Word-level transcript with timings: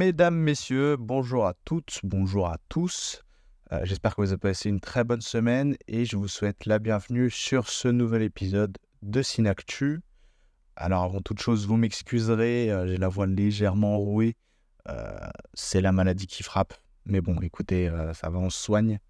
Mesdames, 0.00 0.36
Messieurs, 0.36 0.96
bonjour 0.96 1.46
à 1.46 1.52
toutes, 1.66 2.00
bonjour 2.04 2.48
à 2.48 2.56
tous. 2.70 3.22
Euh, 3.70 3.80
J'espère 3.84 4.16
que 4.16 4.22
vous 4.22 4.32
avez 4.32 4.38
passé 4.38 4.70
une 4.70 4.80
très 4.80 5.04
bonne 5.04 5.20
semaine 5.20 5.76
et 5.88 6.06
je 6.06 6.16
vous 6.16 6.26
souhaite 6.26 6.64
la 6.64 6.78
bienvenue 6.78 7.28
sur 7.28 7.68
ce 7.68 7.86
nouvel 7.88 8.22
épisode 8.22 8.78
de 9.02 9.20
Synactu. 9.20 10.00
Alors 10.74 11.02
avant 11.02 11.20
toute 11.20 11.42
chose, 11.42 11.66
vous 11.66 11.76
m'excuserez, 11.76 12.72
euh, 12.72 12.86
j'ai 12.86 12.96
la 12.96 13.08
voix 13.08 13.26
légèrement 13.26 13.98
rouée. 13.98 14.38
Euh, 14.88 15.18
C'est 15.52 15.82
la 15.82 15.92
maladie 15.92 16.26
qui 16.26 16.42
frappe. 16.42 16.72
Mais 17.04 17.20
bon, 17.20 17.38
écoutez, 17.42 17.92
ça 18.14 18.30
va, 18.30 18.38
on 18.38 18.48
se 18.48 18.58
soigne. 18.58 19.00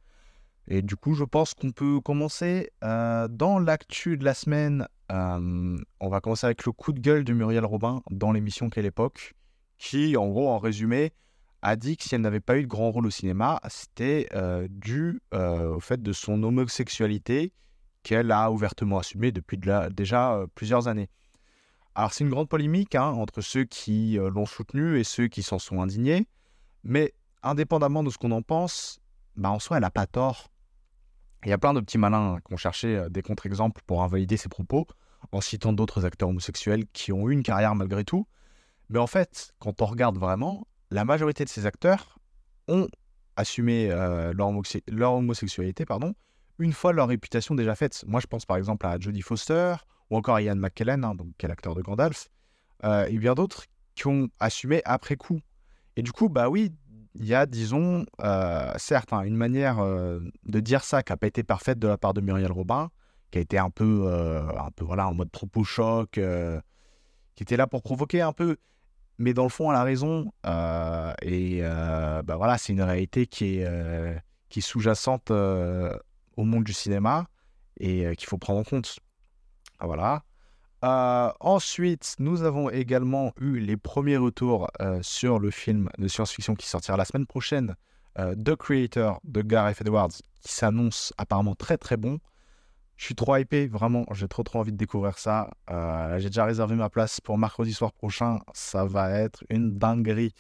Et 0.67 0.83
du 0.83 0.97
coup, 0.97 1.15
je 1.15 1.23
pense 1.23 1.55
qu'on 1.55 1.71
peut 1.71 2.01
commencer 2.01 2.73
dans 2.83 3.61
l'actu 3.61 4.17
de 4.17 4.25
la 4.25 4.35
semaine. 4.35 4.89
on 5.09 6.09
va 6.09 6.21
commencer 6.21 6.47
avec 6.47 6.67
le 6.67 6.73
coup 6.73 6.93
de 6.93 6.99
gueule 6.99 7.23
de 7.23 7.33
Muriel 7.33 7.65
Robin 7.65 8.03
dans 8.11 8.33
l'émission 8.33 8.71
Quelle 8.71 8.87
époque, 8.87 9.37
qui, 9.81 10.17
en 10.17 10.29
gros, 10.29 10.49
en 10.49 10.59
résumé, 10.59 11.13
a 11.63 11.75
dit 11.75 11.97
que 11.97 12.05
si 12.05 12.15
elle 12.15 12.21
n'avait 12.21 12.41
pas 12.41 12.59
eu 12.59 12.63
de 12.63 12.69
grand 12.69 12.91
rôle 12.91 13.07
au 13.07 13.11
cinéma, 13.11 13.61
c'était 13.69 14.29
euh, 14.35 14.69
dû 14.71 15.21
euh, 15.35 15.75
au 15.75 15.81
fait 15.81 16.03
de 16.03 16.13
son 16.13 16.43
homosexualité 16.43 17.53
qu'elle 18.03 18.31
a 18.31 18.51
ouvertement 18.51 18.99
assumée 18.99 19.33
depuis 19.33 19.59
déjà 19.59 20.35
euh, 20.35 20.47
plusieurs 20.55 20.87
années. 20.87 21.09
Alors, 21.95 22.13
c'est 22.13 22.25
une 22.25 22.31
grande 22.31 22.49
polémique 22.49 22.95
hein, 22.95 23.09
entre 23.09 23.41
ceux 23.41 23.65
qui 23.65 24.19
euh, 24.19 24.31
l'ont 24.31 24.47
soutenue 24.47 24.99
et 24.99 25.05
ceux 25.05 25.29
qui 25.29 25.43
s'en 25.43 25.59
sont 25.59 25.81
indignés. 25.81 26.29
Mais 26.85 27.15
indépendamment 27.43 28.03
de 28.03 28.11
ce 28.11 28.19
qu'on 28.19 28.31
en 28.33 28.43
pense, 28.43 29.01
bah, 29.37 29.51
en 29.51 29.59
soi, 29.59 29.79
elle 29.79 29.83
n'a 29.83 29.91
pas 29.91 30.07
tort. 30.07 30.51
Il 31.45 31.49
y 31.49 31.53
a 31.53 31.59
plein 31.59 31.73
de 31.73 31.81
petits 31.81 31.99
malins 31.99 32.39
qui 32.47 32.53
ont 32.53 32.59
cherché 32.59 33.07
des 33.11 33.23
contre-exemples 33.23 33.81
pour 33.87 34.03
invalider 34.03 34.37
ses 34.37 34.51
propos, 34.51 34.87
en 35.33 35.41
citant 35.41 35.73
d'autres 35.73 36.05
acteurs 36.05 36.29
homosexuels 36.29 36.85
qui 36.93 37.13
ont 37.13 37.31
eu 37.31 37.33
une 37.33 37.43
carrière 37.43 37.75
malgré 37.75 38.05
tout. 38.05 38.27
Mais 38.91 38.99
en 38.99 39.07
fait, 39.07 39.53
quand 39.61 39.81
on 39.83 39.87
regarde 39.87 40.19
vraiment, 40.19 40.67
la 40.91 41.05
majorité 41.05 41.45
de 41.45 41.49
ces 41.49 41.65
acteurs 41.65 42.19
ont 42.67 42.89
assumé 43.37 43.89
euh, 43.91 44.33
leur, 44.33 45.13
homosexualité 45.13 45.87
pardon, 45.87 46.15
une 46.59 46.73
fois 46.73 46.93
leur 46.93 47.09
réputation 47.09 47.55
déjà 47.55 47.77
faite. 47.77 48.05
Moi, 48.07 48.21
je 48.21 48.27
pense 48.27 48.45
par 48.45 48.57
exemple 48.57 48.85
à 48.87 48.99
Jodie 48.99 49.23
Foster 49.23 49.77
ou 50.11 50.17
encore 50.17 50.35
à 50.35 50.43
Ian 50.43 50.57
McKellen, 50.57 51.05
hein, 51.05 51.15
donc, 51.15 51.29
qui 51.39 51.47
est 51.47 51.49
l'acteur 51.49 51.77
de 51.77 51.83
Gandalf, 51.83 52.29
euh, 52.85 53.07
et 53.07 53.17
bien 53.19 53.35
d'autres 53.35 53.65
qui 53.95 54.09
ont 54.09 54.29
assumé 54.41 54.83
après 54.85 55.17
coup. 55.17 55.41
Et 55.97 56.03
du 56.03 56.11
coup, 56.11 56.29
bah 56.29 56.49
oui, 56.49 56.73
il 57.15 57.25
y 57.25 57.35
a, 57.35 57.47
disons, 57.47 58.05
euh, 58.23 58.73
certes, 58.77 59.13
hein, 59.13 59.23
une 59.23 59.37
manière 59.37 59.79
euh, 59.79 60.21
de 60.47 60.61
dire 60.61 60.83
ça 60.83 61.03
qui 61.05 61.13
n'a 61.13 61.17
pas 61.17 61.29
été 61.29 61.45
parfaite 61.45 61.79
de 61.79 61.87
la 61.87 61.97
part 61.97 62.13
de 62.13 62.21
Muriel 62.21 62.51
Robin, 62.51 62.91
qui 63.31 63.39
a 63.39 63.41
été 63.41 63.57
un 63.57 63.71
peu, 63.71 64.09
un 64.59 64.71
peu 64.73 64.85
voilà, 64.85 65.07
en 65.07 65.15
mode 65.15 65.31
propos 65.31 65.63
choc, 65.63 66.19
qui 67.37 67.43
était 67.43 67.57
là 67.57 67.69
pour 67.69 67.83
provoquer 67.83 68.23
un 68.23 68.33
peu. 68.33 68.57
Mais 69.21 69.35
dans 69.35 69.43
le 69.43 69.51
fond, 69.51 69.71
elle 69.71 69.77
a 69.77 69.85
raison. 69.85 70.33
euh, 70.47 71.13
et 71.21 71.61
euh, 71.63 72.23
bah 72.23 72.37
voilà, 72.37 72.57
c'est 72.57 72.73
une 72.73 72.81
réalité 72.81 73.27
qui 73.27 73.59
est, 73.59 73.67
euh, 73.67 74.15
est 74.57 74.61
sous-jacente 74.63 75.31
au 75.31 76.45
monde 76.45 76.65
du 76.65 76.73
cinéma 76.73 77.27
et 77.79 78.17
qu'il 78.17 78.27
faut 78.27 78.39
prendre 78.39 78.61
en 78.61 78.65
compte. 78.65 78.99
Voilà. 79.79 80.25
Euh, 80.87 81.31
ensuite, 81.41 82.17
nous 82.19 82.43
avons 82.45 82.71
également 82.71 83.35
eu 83.39 83.59
les 83.61 83.77
premiers 83.77 84.17
retours 84.17 84.69
sur 85.03 85.39
le 85.39 85.51
film 85.51 85.91
de 85.99 86.09
science-fiction 86.09 86.55
qui 86.55 86.67
sortira 86.67 86.97
la 86.97 87.05
semaine 87.05 87.27
prochaine, 87.27 87.77
The 88.17 88.57
Creator 88.57 89.21
de 89.25 89.43
Gareth 89.43 89.83
Edwards, 89.83 90.17
qui 90.41 90.53
s'annonce 90.53 91.13
apparemment 91.19 91.55
très 91.55 91.77
très 91.77 91.99
bon. 91.99 92.21
Je 93.01 93.07
suis 93.07 93.15
trop 93.15 93.35
hypé, 93.35 93.67
vraiment, 93.67 94.05
j'ai 94.13 94.29
trop 94.29 94.43
trop 94.43 94.59
envie 94.59 94.73
de 94.73 94.77
découvrir 94.77 95.17
ça. 95.17 95.51
Euh, 95.71 96.19
j'ai 96.19 96.29
déjà 96.29 96.45
réservé 96.45 96.75
ma 96.75 96.91
place 96.91 97.19
pour 97.19 97.39
mercredi 97.39 97.73
soir 97.73 97.95
prochain, 97.95 98.41
ça 98.53 98.85
va 98.85 99.11
être 99.11 99.43
une 99.49 99.79
dinguerie. 99.79 100.35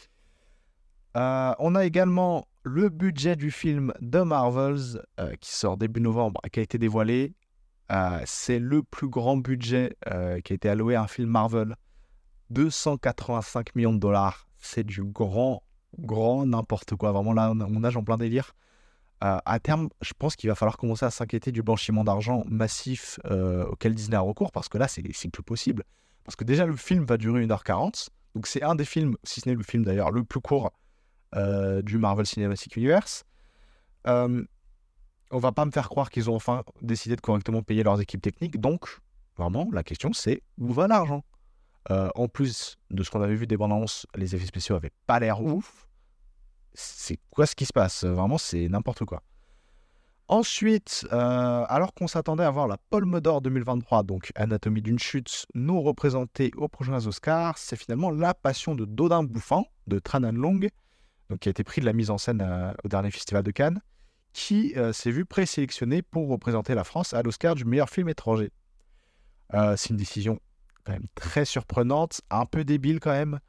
Euh, 1.17 1.55
on 1.59 1.75
a 1.75 1.87
également 1.87 2.47
le 2.63 2.91
budget 2.91 3.35
du 3.35 3.51
film 3.51 3.95
The 4.03 4.17
Marvels 4.17 5.01
euh, 5.19 5.35
qui 5.41 5.55
sort 5.55 5.79
début 5.79 6.03
novembre 6.03 6.39
qui 6.53 6.61
a 6.61 6.63
été 6.63 6.77
dévoilé. 6.77 7.35
C'est 8.27 8.59
le 8.59 8.83
plus 8.83 9.09
grand 9.09 9.39
budget 9.39 9.97
qui 10.45 10.53
a 10.53 10.55
été 10.55 10.69
alloué 10.69 10.97
à 10.97 11.03
un 11.03 11.09
film 11.09 11.31
Marvel. 11.31 11.75
285 12.51 13.75
millions 13.75 13.95
de 13.95 13.99
dollars. 13.99 14.47
C'est 14.59 14.85
du 14.85 15.03
grand, 15.03 15.63
grand 15.99 16.45
n'importe 16.45 16.95
quoi. 16.95 17.11
Vraiment, 17.13 17.33
là, 17.33 17.51
on 17.53 17.81
nage 17.81 17.97
en 17.97 18.05
plein 18.05 18.19
délire. 18.19 18.55
À 19.23 19.59
terme, 19.61 19.91
je 20.01 20.15
pense 20.19 20.35
qu'il 20.35 20.49
va 20.49 20.55
falloir 20.55 20.79
commencer 20.79 21.05
à 21.05 21.11
s'inquiéter 21.11 21.53
du 21.53 21.63
blanchiment 21.63 22.05
d'argent 22.05 22.43
massif 22.49 23.21
euh, 23.27 23.67
auquel 23.67 23.95
Disney 23.95 24.17
a 24.17 24.21
recours, 24.21 24.51
parce 24.51 24.71
que 24.71 24.79
là, 24.79 24.89
c'est 24.89 25.03
plus 25.03 25.43
possible. 25.43 25.85
Parce 26.25 26.37
que 26.37 26.45
déjà, 26.45 26.65
le 26.65 26.75
film 26.75 27.05
va 27.05 27.19
durer 27.19 27.47
1h40. 27.47 28.09
Donc, 28.35 28.47
c'est 28.47 28.63
un 28.63 28.75
des 28.75 28.87
films, 28.87 29.17
si 29.23 29.43
ce 29.43 29.49
n'est 29.49 29.55
le 29.55 29.63
film 29.63 29.85
d'ailleurs, 29.85 30.11
le 30.11 30.25
plus 30.25 30.41
court 30.41 30.73
euh, 31.35 31.83
du 31.83 31.99
Marvel 31.99 32.25
Cinematic 32.25 32.77
Universe. 32.77 33.25
Euh, 34.07 34.43
on 35.31 35.39
va 35.39 35.53
pas 35.53 35.67
me 35.67 35.71
faire 35.71 35.91
croire 35.91 36.09
qu'ils 36.09 36.31
ont 36.31 36.35
enfin 36.35 36.65
décidé 36.81 37.15
de 37.15 37.21
correctement 37.21 37.63
payer 37.63 37.83
leurs 37.83 38.01
équipes 38.01 38.23
techniques. 38.23 38.59
Donc, 38.59 39.01
vraiment, 39.37 39.69
la 39.71 39.83
question, 39.83 40.15
c'est 40.15 40.43
où 40.57 40.73
va 40.73 40.89
l'argent? 40.89 41.25
En 41.91 42.29
plus 42.29 42.79
de 42.91 43.03
ce 43.03 43.11
qu'on 43.11 43.21
avait 43.21 43.35
vu 43.35 43.47
des 43.47 43.57
bandes 43.57 43.73
annonces, 43.73 44.07
les 44.15 44.37
effets 44.37 44.47
spéciaux 44.47 44.77
avaient 44.77 44.93
pas 45.07 45.19
l'air 45.19 45.43
ouf. 45.43 45.90
C'est 46.75 47.19
quoi 47.31 47.47
ce 47.47 47.55
qui 47.55 47.67
se 47.67 47.73
passe? 47.73 48.05
Vraiment, 48.05 48.39
c'est 48.39 48.69
n'importe 48.69 49.05
quoi. 49.05 49.23
Ensuite, 50.31 51.09
euh, 51.13 51.65
alors 51.69 51.93
qu'on 51.93 52.07
s'attendait 52.07 52.45
à 52.45 52.51
voir 52.53 52.69
la 52.69 52.77
Palme 52.77 53.21
d'Or 53.21 53.41
2023, 53.41 54.05
donc 54.05 54.31
Anatomie 54.37 54.81
d'une 54.81 55.01
chute, 55.01 55.45
nous 55.55 55.83
représenter 55.83 56.53
aux 56.57 56.69
prochains 56.69 57.05
Oscars, 57.05 57.59
c'est 57.59 57.75
finalement 57.75 58.13
La 58.13 58.33
Passion 58.33 58.77
de 58.77 58.85
Dodin 58.85 59.25
Bouffant 59.25 59.67
de 59.89 59.99
Tran 59.99 60.23
Anh 60.23 60.37
Long, 60.37 60.61
qui 61.41 61.49
a 61.49 61.51
été 61.51 61.65
pris 61.65 61.81
de 61.81 61.87
la 61.87 61.93
mise 61.93 62.11
en 62.11 62.19
scène 62.19 62.43
euh, 62.43 62.73
au 62.85 62.89
dernier 62.89 63.11
festival 63.11 63.43
de 63.43 63.51
Cannes, 63.51 63.81
qui 64.33 64.73
euh, 64.77 64.93
s'est 64.93 65.11
vu 65.11 65.25
présélectionné 65.25 66.01
pour 66.01 66.29
représenter 66.29 66.77
la 66.77 66.85
France 66.85 67.13
à 67.13 67.23
l'Oscar 67.23 67.57
du 67.57 67.65
meilleur 67.65 67.91
film 67.91 68.09
étranger. 68.09 68.53
C'est 69.77 69.91
une 69.91 69.97
décision 69.97 70.39
quand 70.85 70.93
même 70.93 71.09
très 71.17 71.45
surprenante, 71.45 72.21
un 72.31 72.47
peu 72.47 72.63
débile 72.63 73.01
quand 73.01 73.11
même, 73.11 73.41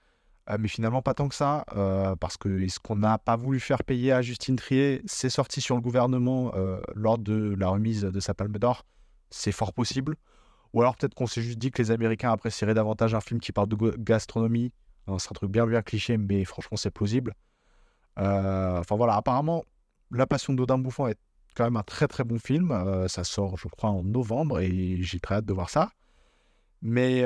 euh, 0.50 0.58
mais 0.60 0.68
finalement 0.68 1.02
pas 1.02 1.14
tant 1.14 1.30
que 1.30 1.36
ça, 1.36 1.66
euh, 1.76 2.16
parce 2.16 2.36
que 2.38 2.68
ce 2.68 2.80
qu'on 2.80 2.96
n'a 2.96 3.18
pas 3.18 3.36
voulu 3.36 3.60
faire 3.60 3.84
payer 3.84 4.12
à 4.12 4.22
Justine 4.22 4.56
Trier, 4.56 5.02
c'est 5.06 5.30
sorti 5.30 5.62
sur 5.62 5.76
le 5.76 5.82
gouvernement 5.82 6.52
euh, 6.56 6.82
lors 6.96 7.18
de 7.18 7.56
la 7.58 7.70
remise 7.70 8.02
de 8.02 8.20
sa 8.20 8.34
Palme 8.34 8.54
d'Or, 8.54 8.86
c'est 9.30 9.52
fort 9.52 9.74
possible. 9.74 10.16
Ou 10.74 10.82
alors 10.82 10.96
peut-être 10.96 11.14
qu'on 11.14 11.28
s'est 11.28 11.42
juste 11.42 11.60
dit 11.60 11.70
que 11.70 11.82
les 11.82 11.92
Américains 11.92 12.32
apprécieraient 12.32 12.74
davantage 12.74 13.14
un 13.14 13.22
film 13.22 13.40
qui 13.40 13.52
parle 13.52 13.68
de 13.68 13.76
gastronomie. 13.98 14.72
C'est 15.18 15.32
un 15.32 15.34
truc 15.34 15.52
bien 15.52 15.68
bien 15.68 15.82
cliché, 15.82 16.18
mais 16.18 16.46
franchement 16.46 16.78
c'est 16.78 16.92
plausible. 16.92 17.34
Enfin 18.16 18.96
voilà, 18.96 19.16
apparemment, 19.16 19.66
La 20.12 20.26
Passion 20.26 20.54
d'Odin 20.54 20.78
Bouffant 20.78 21.08
est 21.08 21.20
quand 21.56 21.66
même 21.66 21.76
un 21.76 21.84
très 21.84 22.08
très 22.08 22.24
bon 22.24 22.40
film. 22.40 22.74
Ça 23.10 23.26
sort, 23.26 23.58
je 23.58 23.68
crois, 23.68 23.90
en 23.90 24.04
novembre 24.04 24.60
et 24.60 25.02
j'ai 25.02 25.20
très 25.20 25.36
hâte 25.36 25.46
de 25.46 25.54
voir 25.54 25.70
ça. 25.70 25.90
Mais 26.82 27.26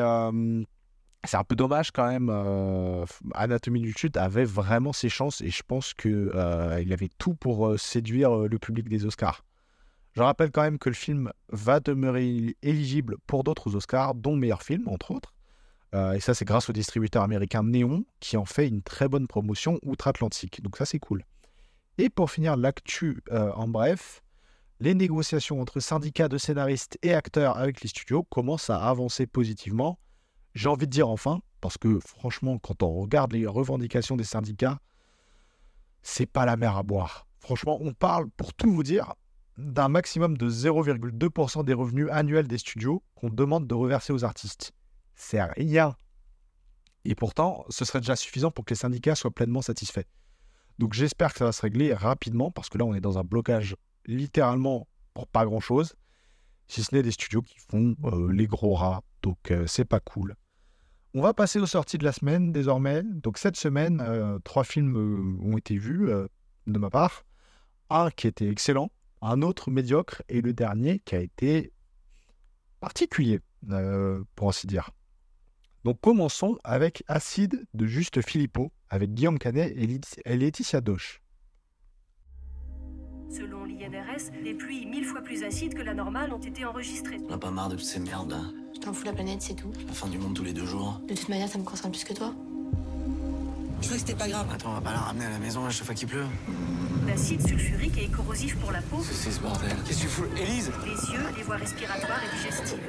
c'est 1.27 1.37
un 1.37 1.43
peu 1.43 1.55
dommage 1.55 1.91
quand 1.91 2.07
même. 2.07 2.29
euh, 2.29 3.05
Anatomie 3.33 3.81
d'une 3.81 3.95
chute 3.95 4.17
avait 4.17 4.45
vraiment 4.45 4.93
ses 4.93 5.09
chances 5.09 5.41
et 5.41 5.49
je 5.49 5.63
pense 5.63 5.93
qu'il 5.93 6.31
avait 6.33 7.09
tout 7.17 7.33
pour 7.35 7.67
euh, 7.67 7.77
séduire 7.77 8.35
euh, 8.35 8.47
le 8.47 8.59
public 8.59 8.89
des 8.89 9.05
Oscars. 9.05 9.43
Je 10.13 10.21
rappelle 10.21 10.51
quand 10.51 10.61
même 10.61 10.79
que 10.79 10.89
le 10.89 10.95
film 10.95 11.31
va 11.49 11.81
demeurer 11.81 12.55
éligible 12.61 13.17
pour 13.27 13.43
d'autres 13.43 13.75
Oscars, 13.75 14.15
dont 14.15 14.35
meilleur 14.35 14.63
film, 14.63 14.87
entre 14.87 15.11
autres. 15.11 15.33
Euh, 15.93 16.13
et 16.13 16.19
ça, 16.21 16.33
c'est 16.33 16.45
grâce 16.45 16.69
au 16.69 16.73
distributeur 16.73 17.21
américain 17.23 17.63
Neon, 17.63 18.05
qui 18.21 18.37
en 18.37 18.45
fait 18.45 18.67
une 18.67 18.81
très 18.81 19.09
bonne 19.09 19.27
promotion 19.27 19.79
outre-Atlantique. 19.83 20.61
Donc 20.61 20.77
ça, 20.77 20.85
c'est 20.85 20.99
cool. 20.99 21.23
Et 21.97 22.09
pour 22.09 22.31
finir 22.31 22.55
l'actu 22.55 23.21
euh, 23.31 23.51
en 23.53 23.67
bref, 23.67 24.21
les 24.79 24.93
négociations 24.93 25.61
entre 25.61 25.79
syndicats 25.79 26.27
de 26.27 26.37
scénaristes 26.37 26.97
et 27.01 27.13
acteurs 27.13 27.57
avec 27.57 27.81
les 27.81 27.87
studios 27.87 28.23
commencent 28.23 28.69
à 28.69 28.77
avancer 28.77 29.27
positivement. 29.27 29.99
J'ai 30.55 30.69
envie 30.69 30.87
de 30.87 30.91
dire 30.91 31.09
enfin, 31.09 31.41
parce 31.59 31.77
que 31.77 31.99
franchement, 31.99 32.57
quand 32.57 32.81
on 32.81 32.93
regarde 33.01 33.33
les 33.33 33.45
revendications 33.45 34.15
des 34.15 34.23
syndicats, 34.23 34.79
c'est 36.01 36.25
pas 36.25 36.45
la 36.45 36.55
mer 36.55 36.77
à 36.77 36.83
boire. 36.83 37.27
Franchement, 37.39 37.77
on 37.81 37.93
parle, 37.93 38.29
pour 38.37 38.53
tout 38.53 38.71
vous 38.71 38.83
dire, 38.83 39.13
d'un 39.57 39.89
maximum 39.89 40.37
de 40.37 40.49
0,2% 40.49 41.63
des 41.65 41.73
revenus 41.73 42.07
annuels 42.09 42.47
des 42.47 42.57
studios 42.57 43.03
qu'on 43.15 43.29
demande 43.29 43.67
de 43.67 43.75
reverser 43.75 44.13
aux 44.13 44.23
artistes. 44.23 44.71
C'est 45.13 45.43
rien. 45.43 45.95
Et 47.03 47.15
pourtant, 47.15 47.65
ce 47.69 47.83
serait 47.85 47.99
déjà 47.99 48.15
suffisant 48.15 48.49
pour 48.49 48.65
que 48.65 48.73
les 48.73 48.79
syndicats 48.79 49.15
soient 49.15 49.31
pleinement 49.31 49.61
satisfaits. 49.61 50.05
Donc 50.79 50.93
j'espère 50.93 51.33
que 51.33 51.39
ça 51.39 51.45
va 51.45 51.51
se 51.51 51.61
régler 51.61 51.93
rapidement, 51.93 52.49
parce 52.49 52.69
que 52.69 52.77
là, 52.77 52.85
on 52.85 52.93
est 52.93 53.01
dans 53.01 53.17
un 53.17 53.23
blocage 53.23 53.75
littéralement 54.05 54.87
pour 55.13 55.27
pas 55.27 55.45
grand-chose, 55.45 55.95
si 56.67 56.83
ce 56.83 56.95
n'est 56.95 57.03
des 57.03 57.11
studios 57.11 57.41
qui 57.41 57.57
font 57.59 57.95
euh, 58.05 58.31
les 58.31 58.47
gros 58.47 58.73
rats. 58.73 59.01
Donc 59.21 59.51
euh, 59.51 59.67
c'est 59.67 59.85
pas 59.85 59.99
cool. 59.99 60.35
On 61.17 61.21
va 61.21 61.33
passer 61.33 61.59
aux 61.59 61.65
sorties 61.65 61.97
de 61.97 62.03
la 62.03 62.11
semaine 62.11 62.51
désormais. 62.51 63.01
Donc 63.01 63.37
cette 63.37 63.55
semaine, 63.55 64.01
euh, 64.01 64.37
trois 64.39 64.65
films 64.65 64.97
euh, 64.97 65.49
ont 65.49 65.57
été 65.57 65.77
vus 65.77 66.09
euh, 66.09 66.27
de 66.67 66.77
ma 66.77 66.89
part. 66.89 67.23
Un 67.89 68.11
qui 68.11 68.27
était 68.27 68.49
excellent, 68.49 68.91
un 69.21 69.41
autre 69.41 69.71
médiocre, 69.71 70.23
et 70.27 70.41
le 70.41 70.51
dernier 70.51 70.99
qui 70.99 71.15
a 71.15 71.21
été 71.21 71.71
particulier, 72.81 73.39
pour 74.35 74.49
ainsi 74.49 74.67
dire. 74.67 74.89
Donc 75.85 76.01
commençons 76.01 76.57
avec 76.65 77.05
Acide 77.07 77.65
de 77.73 77.85
Juste 77.85 78.21
Philippot, 78.21 78.73
avec 78.89 79.13
Guillaume 79.13 79.39
Canet 79.39 79.73
et 79.77 80.35
Laetitia 80.35 80.81
Doche. 80.81 81.21
Selon 83.29 83.65
l'INRS, 83.65 84.31
les 84.43 84.53
pluies 84.53 84.85
mille 84.85 85.05
fois 85.05 85.21
plus 85.21 85.43
acides 85.43 85.73
que 85.73 85.81
la 85.81 85.93
normale 85.93 86.31
ont 86.33 86.39
été 86.39 86.65
enregistrées. 86.65 87.17
On 87.29 87.33
a 87.33 87.37
pas 87.37 87.51
marre 87.51 87.69
de 87.69 87.75
toutes 87.75 87.85
ces 87.85 87.99
merdes 87.99 88.31
là. 88.31 88.41
Je 88.73 88.79
t'en 88.79 88.93
fous 88.93 89.05
la 89.05 89.13
planète, 89.13 89.41
c'est 89.41 89.55
tout. 89.55 89.71
La 89.87 89.93
fin 89.93 90.07
du 90.07 90.17
monde 90.17 90.33
tous 90.33 90.43
les 90.43 90.53
deux 90.53 90.65
jours. 90.65 90.99
De 91.07 91.13
toute 91.13 91.29
manière, 91.29 91.47
ça 91.47 91.57
me 91.57 91.63
concerne 91.63 91.91
plus 91.91 92.03
que 92.03 92.13
toi. 92.13 92.33
Je 93.81 93.87
crois 93.87 93.95
que 93.95 93.99
c'était 93.99 94.15
pas 94.15 94.27
grave. 94.27 94.47
Attends, 94.53 94.71
on 94.71 94.73
va 94.73 94.81
pas 94.81 94.91
la 94.91 94.99
ramener 94.99 95.25
à 95.25 95.29
la 95.29 95.39
maison 95.39 95.65
à 95.65 95.69
chaque 95.69 95.85
fois 95.85 95.95
qu'il 95.95 96.07
pleut. 96.07 96.25
L'acide 97.07 97.45
sulfurique 97.45 97.97
est 97.97 98.11
corrosif 98.11 98.57
pour 98.59 98.71
la 98.71 98.81
peau, 98.81 98.97
C'est 99.01 99.31
ce 99.31 99.39
bordel. 99.39 99.69
Qu'est-ce 99.85 99.99
que 99.99 100.03
tu 100.03 100.07
fous 100.07 100.25
Élise? 100.37 100.71
Les 100.83 101.13
yeux, 101.13 101.23
les 101.37 101.43
voies 101.43 101.57
respiratoires 101.57 102.21
et 102.23 102.35
digestives. 102.35 102.79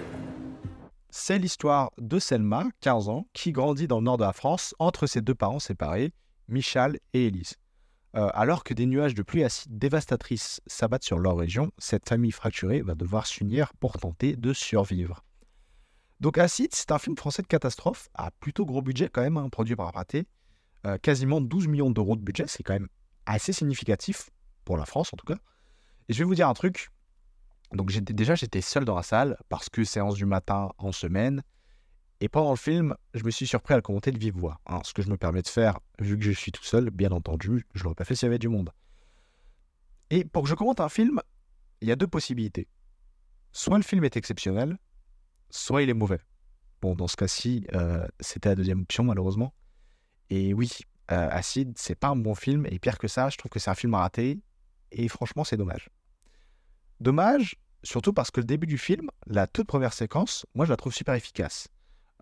C'est 1.11 1.39
l'histoire 1.39 1.91
de 1.99 2.19
Selma, 2.19 2.67
15 2.81 3.09
ans, 3.09 3.27
qui 3.33 3.53
grandit 3.53 3.89
dans 3.89 3.99
le 3.99 4.05
nord 4.05 4.17
de 4.17 4.25
la 4.25 4.33
France 4.33 4.75
entre 4.79 5.07
ses 5.07 5.21
deux 5.21 5.35
parents 5.35 5.59
séparés, 5.59 6.13
Michal 6.49 6.99
et 7.15 7.27
Élise. 7.27 7.57
Euh, 8.17 8.31
alors 8.33 8.65
que 8.65 8.73
des 8.73 8.87
nuages 8.87 9.15
de 9.15 9.23
pluie 9.23 9.45
acide 9.45 9.79
dévastatrices 9.79 10.63
s'abattent 10.67 11.05
sur 11.05 11.19
leur 11.19 11.37
région, 11.37 11.71
cette 11.77 12.09
famille 12.09 12.33
fracturée 12.33 12.81
va 12.81 12.95
devoir 12.95 13.27
s'unir 13.27 13.75
pour 13.75 13.99
tenter 13.99 14.37
de 14.37 14.55
survivre. 14.55 15.23
Donc 16.21 16.39
Acide, 16.39 16.75
c'est 16.75 16.93
un 16.93 16.99
film 16.99 17.15
français 17.17 17.43
de 17.43 17.47
catastrophe, 17.47 18.09
à 18.15 18.31
plutôt 18.31 18.65
gros 18.65 18.81
budget 18.81 19.11
quand 19.13 19.21
même, 19.21 19.37
hein, 19.37 19.51
produit 19.51 19.77
par 19.77 19.93
Pathé. 19.93 20.27
Euh, 20.87 20.97
quasiment 20.97 21.43
12 21.43 21.69
millions 21.69 21.91
d'euros 21.91 22.17
de 22.17 22.23
budget, 22.23 22.47
c'est 22.47 22.63
quand 22.63 22.73
même 22.73 22.89
assez 23.27 23.53
significatif, 23.53 24.31
pour 24.65 24.79
la 24.79 24.87
France 24.87 25.13
en 25.13 25.17
tout 25.17 25.27
cas. 25.27 25.39
Et 26.09 26.15
je 26.15 26.19
vais 26.19 26.25
vous 26.25 26.35
dire 26.35 26.49
un 26.49 26.55
truc, 26.55 26.89
donc 27.73 27.93
déjà 27.93 28.35
j'étais 28.35 28.63
seul 28.63 28.87
dans 28.87 28.95
la 28.95 29.03
salle 29.03 29.37
parce 29.51 29.69
que 29.69 29.85
séance 29.85 30.15
du 30.15 30.25
matin 30.25 30.71
en 30.79 30.93
semaine. 30.93 31.43
Et 32.21 32.29
pendant 32.29 32.51
le 32.51 32.57
film, 32.57 32.95
je 33.15 33.25
me 33.25 33.31
suis 33.31 33.47
surpris 33.47 33.75
à 33.75 33.77
le 33.77 33.83
commenter 33.83 34.11
de 34.11 34.19
vive 34.19 34.37
voix. 34.37 34.61
hein, 34.67 34.81
ce 34.85 34.95
que 34.95 35.03
je 35.03 35.11
me 35.11 35.17
permets 35.17 35.43
de 35.43 35.49
faire, 35.49 35.79
vu 35.99 36.19
que 36.19 36.25
je 36.25 36.33
suis 36.33 36.53
tout 36.53 36.65
seul, 36.65 36.91
bien 36.91 37.11
entendu, 37.11 37.67
je 37.75 37.85
l'aurais 37.85 37.95
pas 37.95 38.05
fait 38.05 38.15
s'il 38.15 38.27
y 38.27 38.29
avait 38.29 38.39
du 38.39 38.49
monde. 38.49 38.71
Et 40.11 40.25
pour 40.25 40.45
que 40.45 40.49
je 40.49 40.55
commente 40.55 40.81
un 40.81 40.89
film, 40.89 41.21
il 41.81 41.89
y 41.89 41.93
a 41.93 41.97
deux 41.97 42.07
possibilités. 42.07 42.69
Soit 43.53 43.77
le 43.77 43.83
film 43.83 44.05
est 44.05 44.17
exceptionnel, 44.17 44.79
soit 45.51 45.83
il 45.83 45.91
est 45.91 45.95
mauvais. 45.95 46.21
Bon, 46.81 46.95
dans 46.95 47.09
ce 47.09 47.17
cas-ci, 47.17 47.67
euh, 47.75 48.07
c'était 48.21 48.51
la 48.51 48.55
deuxième 48.55 48.83
option, 48.83 49.05
malheureusement. 49.05 49.53
Et 50.31 50.55
oui, 50.55 50.71
euh, 51.11 51.29
Acide, 51.31 51.75
c'est 51.77 51.95
pas 51.95 52.09
un 52.09 52.17
bon 52.17 52.35
film, 52.35 52.67
et 52.67 52.79
pire 52.79 52.99
que 52.99 53.09
ça, 53.09 53.29
je 53.29 53.37
trouve 53.37 53.51
que 53.51 53.59
c'est 53.59 53.71
un 53.71 53.75
film 53.75 53.95
à 53.95 54.01
rater, 54.01 54.41
et 54.91 55.09
franchement, 55.09 55.45
c'est 55.45 55.57
dommage. 55.57 55.91
Dommage, 57.01 57.57
surtout 57.83 58.13
parce 58.13 58.31
que 58.31 58.41
le 58.41 58.47
début 58.47 58.67
du 58.67 58.79
film, 58.79 59.11
la 59.27 59.47
toute 59.47 59.67
première 59.67 59.93
séquence, 59.93 60.47
moi 60.55 60.65
je 60.65 60.71
la 60.71 60.77
trouve 60.77 60.95
super 60.95 61.15
efficace. 61.15 61.69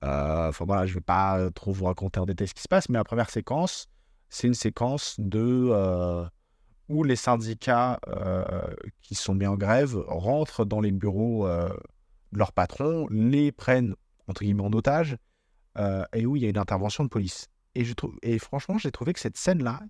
Euh, 0.02 0.48
Enfin 0.48 0.64
voilà, 0.64 0.86
je 0.86 0.94
vais 0.94 1.00
pas 1.00 1.38
euh, 1.38 1.50
trop 1.50 1.72
vous 1.72 1.84
raconter 1.84 2.20
en 2.20 2.26
détail 2.26 2.48
ce 2.48 2.54
qui 2.54 2.62
se 2.62 2.68
passe, 2.68 2.88
mais 2.88 2.98
la 2.98 3.04
première 3.04 3.30
séquence, 3.30 3.88
c'est 4.28 4.46
une 4.46 4.54
séquence 4.54 5.16
de 5.18 5.68
euh, 5.70 6.24
où 6.88 7.04
les 7.04 7.16
syndicats 7.16 7.98
qui 9.00 9.14
sont 9.14 9.34
mis 9.34 9.46
en 9.46 9.56
grève 9.56 9.96
rentrent 10.06 10.64
dans 10.64 10.80
les 10.80 10.92
bureaux 10.92 11.48
de 11.48 12.38
leur 12.38 12.52
patron, 12.52 13.06
les 13.10 13.52
prennent 13.52 13.94
entre 14.28 14.42
guillemets 14.42 14.64
en 14.64 14.72
otage, 14.72 15.16
et 16.12 16.26
où 16.26 16.36
il 16.36 16.42
y 16.42 16.46
a 16.46 16.50
une 16.50 16.58
intervention 16.58 17.04
de 17.04 17.08
police. 17.08 17.48
Et, 17.74 17.84
je 17.84 17.94
trouve, 17.94 18.16
et 18.22 18.38
franchement, 18.38 18.76
j'ai 18.76 18.92
trouvé 18.92 19.14
que 19.14 19.20
cette 19.20 19.38
scène-là 19.38 19.80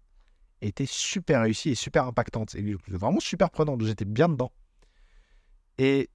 était 0.60 0.86
super 0.86 1.42
réussie 1.42 1.70
et 1.70 1.74
super 1.74 2.04
impactante, 2.06 2.54
et 2.54 2.76
vraiment 2.86 3.20
super 3.20 3.50
prenante. 3.50 3.82
J'étais 3.82 4.04
bien 4.04 4.28
dedans. 4.28 4.52
Et 5.78 6.10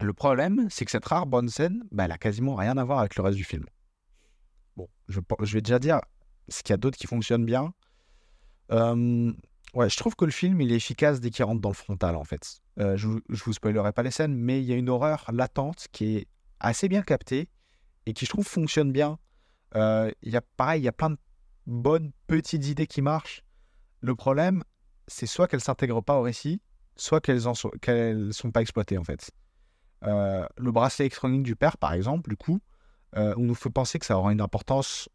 le 0.00 0.12
problème, 0.12 0.66
c'est 0.70 0.84
que 0.84 0.90
cette 0.90 1.06
rare 1.06 1.26
bonne 1.26 1.48
scène, 1.48 1.84
bah, 1.90 2.04
elle 2.04 2.12
a 2.12 2.18
quasiment 2.18 2.54
rien 2.54 2.76
à 2.76 2.84
voir 2.84 2.98
avec 2.98 3.16
le 3.16 3.22
reste 3.22 3.36
du 3.36 3.44
film. 3.44 3.64
Bon, 4.76 4.88
je, 5.08 5.20
vais 5.52 5.62
déjà 5.62 5.78
dire 5.78 6.00
ce 6.48 6.62
qu'il 6.62 6.72
y 6.72 6.74
a 6.74 6.76
d'autres 6.76 6.98
qui 6.98 7.06
fonctionnent 7.06 7.46
bien. 7.46 7.72
Ouais, 9.76 9.90
je 9.90 9.96
trouve 9.98 10.16
que 10.16 10.24
le 10.24 10.30
film, 10.30 10.62
il 10.62 10.72
est 10.72 10.76
efficace 10.76 11.20
dès 11.20 11.28
qu'il 11.28 11.44
rentre 11.44 11.60
dans 11.60 11.68
le 11.68 11.74
frontal, 11.74 12.16
en 12.16 12.24
fait. 12.24 12.60
Euh, 12.78 12.96
je, 12.96 13.08
je 13.28 13.44
vous 13.44 13.52
spoilerai 13.52 13.92
pas 13.92 14.02
les 14.02 14.10
scènes, 14.10 14.34
mais 14.34 14.62
il 14.62 14.64
y 14.64 14.72
a 14.72 14.76
une 14.76 14.88
horreur 14.88 15.26
latente 15.30 15.88
qui 15.92 16.16
est 16.16 16.28
assez 16.60 16.88
bien 16.88 17.02
captée 17.02 17.50
et 18.06 18.14
qui, 18.14 18.24
je 18.24 18.30
trouve, 18.30 18.46
fonctionne 18.46 18.90
bien. 18.90 19.18
Euh, 19.74 20.10
Il 20.22 20.32
y 20.32 20.36
a 20.36 20.40
pareil, 20.40 20.80
il 20.80 20.84
y 20.84 20.88
a 20.88 20.92
plein 20.92 21.10
de 21.10 21.18
bonnes 21.66 22.10
petites 22.26 22.66
idées 22.66 22.86
qui 22.86 23.02
marchent. 23.02 23.44
Le 24.00 24.14
problème, 24.14 24.62
c'est 25.08 25.26
soit 25.26 25.46
qu'elles 25.46 25.60
s'intègrent 25.60 26.02
pas 26.02 26.18
au 26.18 26.22
récit, 26.22 26.62
soit 26.96 27.20
qu'elles 27.20 27.42
qu'elles 27.82 28.32
sont 28.32 28.52
pas 28.52 28.62
exploitées 28.62 28.96
en 28.96 29.04
fait. 29.04 29.30
Euh, 30.04 30.46
le 30.58 30.72
bracelet 30.72 31.06
électronique 31.06 31.42
du 31.42 31.56
père, 31.56 31.76
par 31.78 31.92
exemple, 31.92 32.28
du 32.30 32.36
coup, 32.36 32.60
euh, 33.16 33.34
on 33.36 33.42
nous 33.42 33.54
fait 33.54 33.70
penser 33.70 33.98
que 33.98 34.06
ça 34.06 34.18
aura 34.18 34.32
une 34.32 34.40
importance 34.40 35.08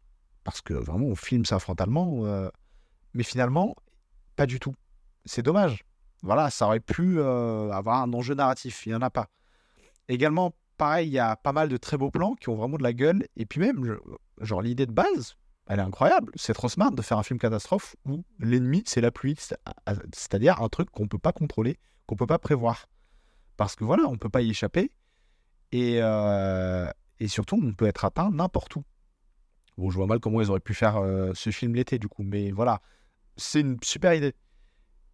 parce 0.44 0.60
que 0.60 0.74
vraiment 0.74 1.06
on 1.06 1.14
filme 1.14 1.44
ça 1.44 1.58
frontalement, 1.60 2.24
euh, 2.26 2.48
mais 3.14 3.22
finalement, 3.22 3.76
pas 4.34 4.46
du 4.46 4.58
tout. 4.58 4.74
C'est 5.24 5.42
dommage. 5.42 5.84
Voilà, 6.22 6.50
ça 6.50 6.66
aurait 6.66 6.80
pu 6.80 7.20
avoir 7.20 8.02
un 8.02 8.12
enjeu 8.12 8.34
narratif, 8.34 8.86
il 8.86 8.90
n'y 8.90 8.94
en 8.94 9.02
a 9.02 9.10
pas. 9.10 9.28
Également, 10.08 10.52
pareil, 10.78 11.08
il 11.08 11.12
y 11.12 11.18
a 11.18 11.36
pas 11.36 11.52
mal 11.52 11.68
de 11.68 11.76
très 11.76 11.96
beaux 11.96 12.10
plans 12.10 12.34
qui 12.34 12.48
ont 12.48 12.54
vraiment 12.56 12.76
de 12.76 12.82
la 12.82 12.92
gueule, 12.92 13.26
et 13.36 13.46
puis 13.46 13.60
même, 13.60 13.98
genre 14.40 14.62
l'idée 14.62 14.86
de 14.86 14.92
base, 14.92 15.34
elle 15.68 15.78
est 15.78 15.82
incroyable. 15.82 16.32
C'est 16.36 16.54
trop 16.54 16.68
smart 16.68 16.90
de 16.92 17.02
faire 17.02 17.18
un 17.18 17.22
film 17.22 17.38
catastrophe 17.38 17.94
où 18.04 18.24
l'ennemi, 18.40 18.82
c'est 18.86 19.00
la 19.00 19.10
pluie. 19.12 19.36
C'est- 19.38 19.58
C'est-à-dire 20.12 20.60
un 20.60 20.68
truc 20.68 20.90
qu'on 20.90 21.06
peut 21.08 21.18
pas 21.18 21.32
contrôler, 21.32 21.78
qu'on 22.06 22.16
peut 22.16 22.26
pas 22.26 22.38
prévoir. 22.38 22.86
Parce 23.56 23.76
que 23.76 23.84
voilà, 23.84 24.04
on 24.08 24.16
peut 24.16 24.28
pas 24.28 24.42
y 24.42 24.50
échapper. 24.50 24.90
Et, 25.72 25.98
euh, 26.00 26.90
et 27.18 27.28
surtout, 27.28 27.60
on 27.62 27.72
peut 27.72 27.86
être 27.86 28.04
atteint 28.04 28.30
n'importe 28.30 28.76
où. 28.76 28.84
Bon, 29.78 29.90
je 29.90 29.96
vois 29.96 30.06
mal 30.06 30.20
comment 30.20 30.40
ils 30.40 30.50
auraient 30.50 30.60
pu 30.60 30.74
faire 30.74 30.98
euh, 30.98 31.32
ce 31.34 31.50
film 31.50 31.74
l'été, 31.74 31.98
du 31.98 32.08
coup. 32.08 32.22
Mais 32.22 32.50
voilà, 32.50 32.80
c'est 33.36 33.60
une 33.60 33.78
super 33.82 34.14
idée. 34.14 34.34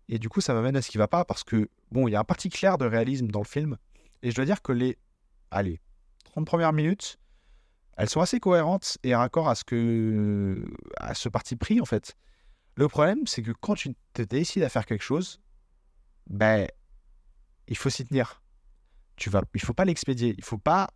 Et 0.09 0.19
du 0.19 0.29
coup, 0.29 0.41
ça 0.41 0.55
m'amène 0.55 0.77
à 0.77 0.83
ce 0.83 0.91
qui 0.91 0.99
va 0.99 1.07
pas 1.07 1.25
parce 1.25 1.45
que, 1.45 1.69
bon, 1.93 2.09
il 2.09 2.13
y 2.13 2.17
a 2.17 2.21
un 2.21 2.25
parti 2.25 2.49
clair 2.49 2.79
de 2.79 2.87
réalisme 2.87 3.29
dans 3.29 3.41
le 3.41 3.47
film. 3.47 3.77
Et 4.23 4.31
je 4.31 4.37
dois 4.37 4.47
dire 4.47 4.63
que 4.63 4.73
les, 4.73 4.99
allez, 5.51 5.81
30 6.25 6.47
premières 6.47 6.73
minutes, 6.73 7.19
elles 7.97 8.09
sont 8.09 8.21
assez 8.21 8.41
cohérentes 8.41 8.99
et 9.03 9.15
raccord 9.15 9.49
à 9.49 9.55
ce 9.55 9.65
que 9.65 10.65
à 10.97 11.15
ce 11.15 11.29
parti 11.29 11.57
pris 11.57 11.81
en 11.81 11.85
fait. 11.85 12.15
Le 12.77 12.87
problème, 12.89 13.27
c'est 13.27 13.43
que 13.43 13.51
quand 13.51 13.75
tu 13.75 13.95
te 14.13 14.23
décides 14.23 14.63
à 14.63 14.69
faire 14.69 14.87
quelque 14.87 15.03
chose, 15.03 15.41
ben 16.29 16.69
il 17.69 17.77
faut 17.77 17.91
s'y 17.91 18.05
tenir. 18.05 18.43
Tu 19.17 19.31
vas, 19.31 19.43
il 19.55 19.61
faut 19.61 19.75
pas 19.75 19.85
l'expédier. 19.85 20.35
Il 20.39 20.45
faut 20.45 20.59
pas 20.59 20.91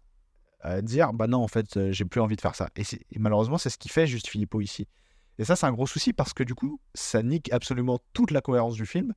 euh, 0.64 0.80
dire 0.80 1.12
bah 1.12 1.26
non 1.26 1.42
en 1.42 1.48
fait 1.48 1.76
euh, 1.76 1.92
j'ai 1.92 2.04
plus 2.04 2.20
envie 2.20 2.36
de 2.36 2.40
faire 2.40 2.54
ça. 2.54 2.70
Et, 2.76 2.84
malheureusement 3.18 3.58
c'est 3.58 3.70
ce 3.70 3.78
qui 3.78 3.88
fait 3.88 4.06
juste 4.06 4.28
Philippot 4.28 4.60
ici. 4.60 4.86
Et 5.38 5.44
ça 5.44 5.56
c'est 5.56 5.66
un 5.66 5.72
gros 5.72 5.86
souci 5.86 6.12
parce 6.12 6.32
que 6.32 6.44
du 6.44 6.54
coup 6.54 6.80
ça 6.94 7.22
nique 7.22 7.52
absolument 7.52 7.98
toute 8.12 8.30
la 8.30 8.40
cohérence 8.40 8.74
du 8.74 8.86
film. 8.86 9.12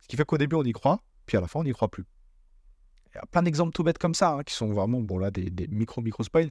Ce 0.00 0.06
qui 0.06 0.16
fait 0.16 0.24
qu'au 0.24 0.38
début 0.38 0.56
on 0.56 0.62
y 0.62 0.72
croit, 0.72 1.02
puis 1.26 1.36
à 1.36 1.40
la 1.40 1.48
fin 1.48 1.60
on 1.60 1.64
n'y 1.64 1.72
croit 1.72 1.90
plus. 1.90 2.04
Il 3.08 3.16
y 3.16 3.18
a 3.18 3.26
plein 3.26 3.42
d'exemples 3.42 3.72
tout 3.72 3.82
bêtes 3.82 3.98
comme 3.98 4.14
ça 4.14 4.34
hein, 4.34 4.42
qui 4.44 4.54
sont 4.54 4.72
vraiment 4.72 5.00
bon 5.00 5.18
là 5.18 5.30
des, 5.30 5.50
des 5.50 5.66
micro 5.68 6.00
micro 6.00 6.22
spoils. 6.22 6.50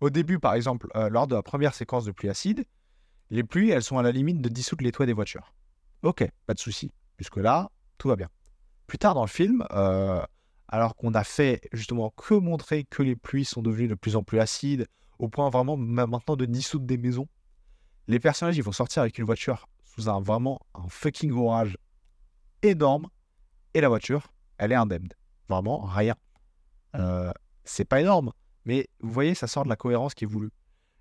Au 0.00 0.10
début, 0.10 0.38
par 0.38 0.54
exemple, 0.54 0.88
euh, 0.96 1.08
lors 1.08 1.26
de 1.26 1.34
la 1.34 1.42
première 1.42 1.74
séquence 1.74 2.04
de 2.04 2.12
pluie 2.12 2.28
acide, 2.28 2.64
les 3.30 3.42
pluies, 3.42 3.70
elles 3.70 3.82
sont 3.82 3.96
à 3.96 4.02
la 4.02 4.12
limite 4.12 4.40
de 4.40 4.48
dissoudre 4.48 4.84
les 4.84 4.92
toits 4.92 5.06
des 5.06 5.12
voitures. 5.12 5.54
Ok, 6.02 6.28
pas 6.46 6.54
de 6.54 6.58
souci. 6.58 6.92
Jusque 7.18 7.38
là, 7.38 7.70
tout 7.96 8.08
va 8.08 8.16
bien. 8.16 8.28
Plus 8.86 8.98
tard 8.98 9.14
dans 9.14 9.22
le 9.22 9.28
film, 9.28 9.64
euh, 9.70 10.22
alors 10.68 10.94
qu'on 10.96 11.14
a 11.14 11.24
fait 11.24 11.60
justement 11.72 12.10
que 12.10 12.34
montrer 12.34 12.84
que 12.84 13.02
les 13.02 13.16
pluies 13.16 13.44
sont 13.44 13.62
devenues 13.62 13.88
de 13.88 13.94
plus 13.94 14.16
en 14.16 14.22
plus 14.22 14.40
acides, 14.40 14.86
au 15.18 15.28
point 15.28 15.48
vraiment 15.50 15.76
ma- 15.76 16.06
maintenant 16.06 16.36
de 16.36 16.44
dissoudre 16.44 16.86
des 16.86 16.98
maisons, 16.98 17.28
les 18.08 18.20
personnages, 18.20 18.56
ils 18.56 18.62
vont 18.62 18.72
sortir 18.72 19.02
avec 19.02 19.18
une 19.18 19.24
voiture 19.24 19.66
sous 19.84 20.08
un 20.08 20.20
vraiment 20.20 20.60
un 20.74 20.88
fucking 20.88 21.32
orage 21.32 21.78
énorme, 22.62 23.08
et 23.72 23.80
la 23.80 23.88
voiture, 23.88 24.32
elle 24.58 24.72
est 24.72 24.76
indemne. 24.76 25.08
Vraiment 25.48 25.82
rien. 25.82 26.14
Euh, 26.94 27.32
c'est 27.64 27.84
pas 27.84 28.00
énorme, 28.00 28.32
mais 28.64 28.88
vous 29.00 29.10
voyez, 29.12 29.34
ça 29.34 29.46
sort 29.46 29.64
de 29.64 29.68
la 29.68 29.76
cohérence 29.76 30.14
qui 30.14 30.24
est 30.24 30.28
voulue. 30.28 30.50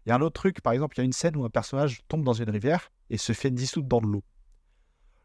Il 0.06 0.10
y 0.10 0.12
a 0.12 0.16
un 0.16 0.22
autre 0.22 0.40
truc, 0.40 0.62
par 0.62 0.74
exemple, 0.74 0.96
il 0.98 1.00
y 1.00 1.02
a 1.02 1.06
une 1.06 1.14
scène 1.14 1.36
où 1.36 1.46
un 1.46 1.50
personnage 1.50 2.02
tombe 2.08 2.24
dans 2.24 2.34
une 2.34 2.50
rivière 2.50 2.92
et 3.10 3.18
se 3.18 3.34
fait 3.34 3.52
dissoudre 3.52 3.88
dans 3.88 4.02
de 4.02 4.08
l'eau. 4.08 4.24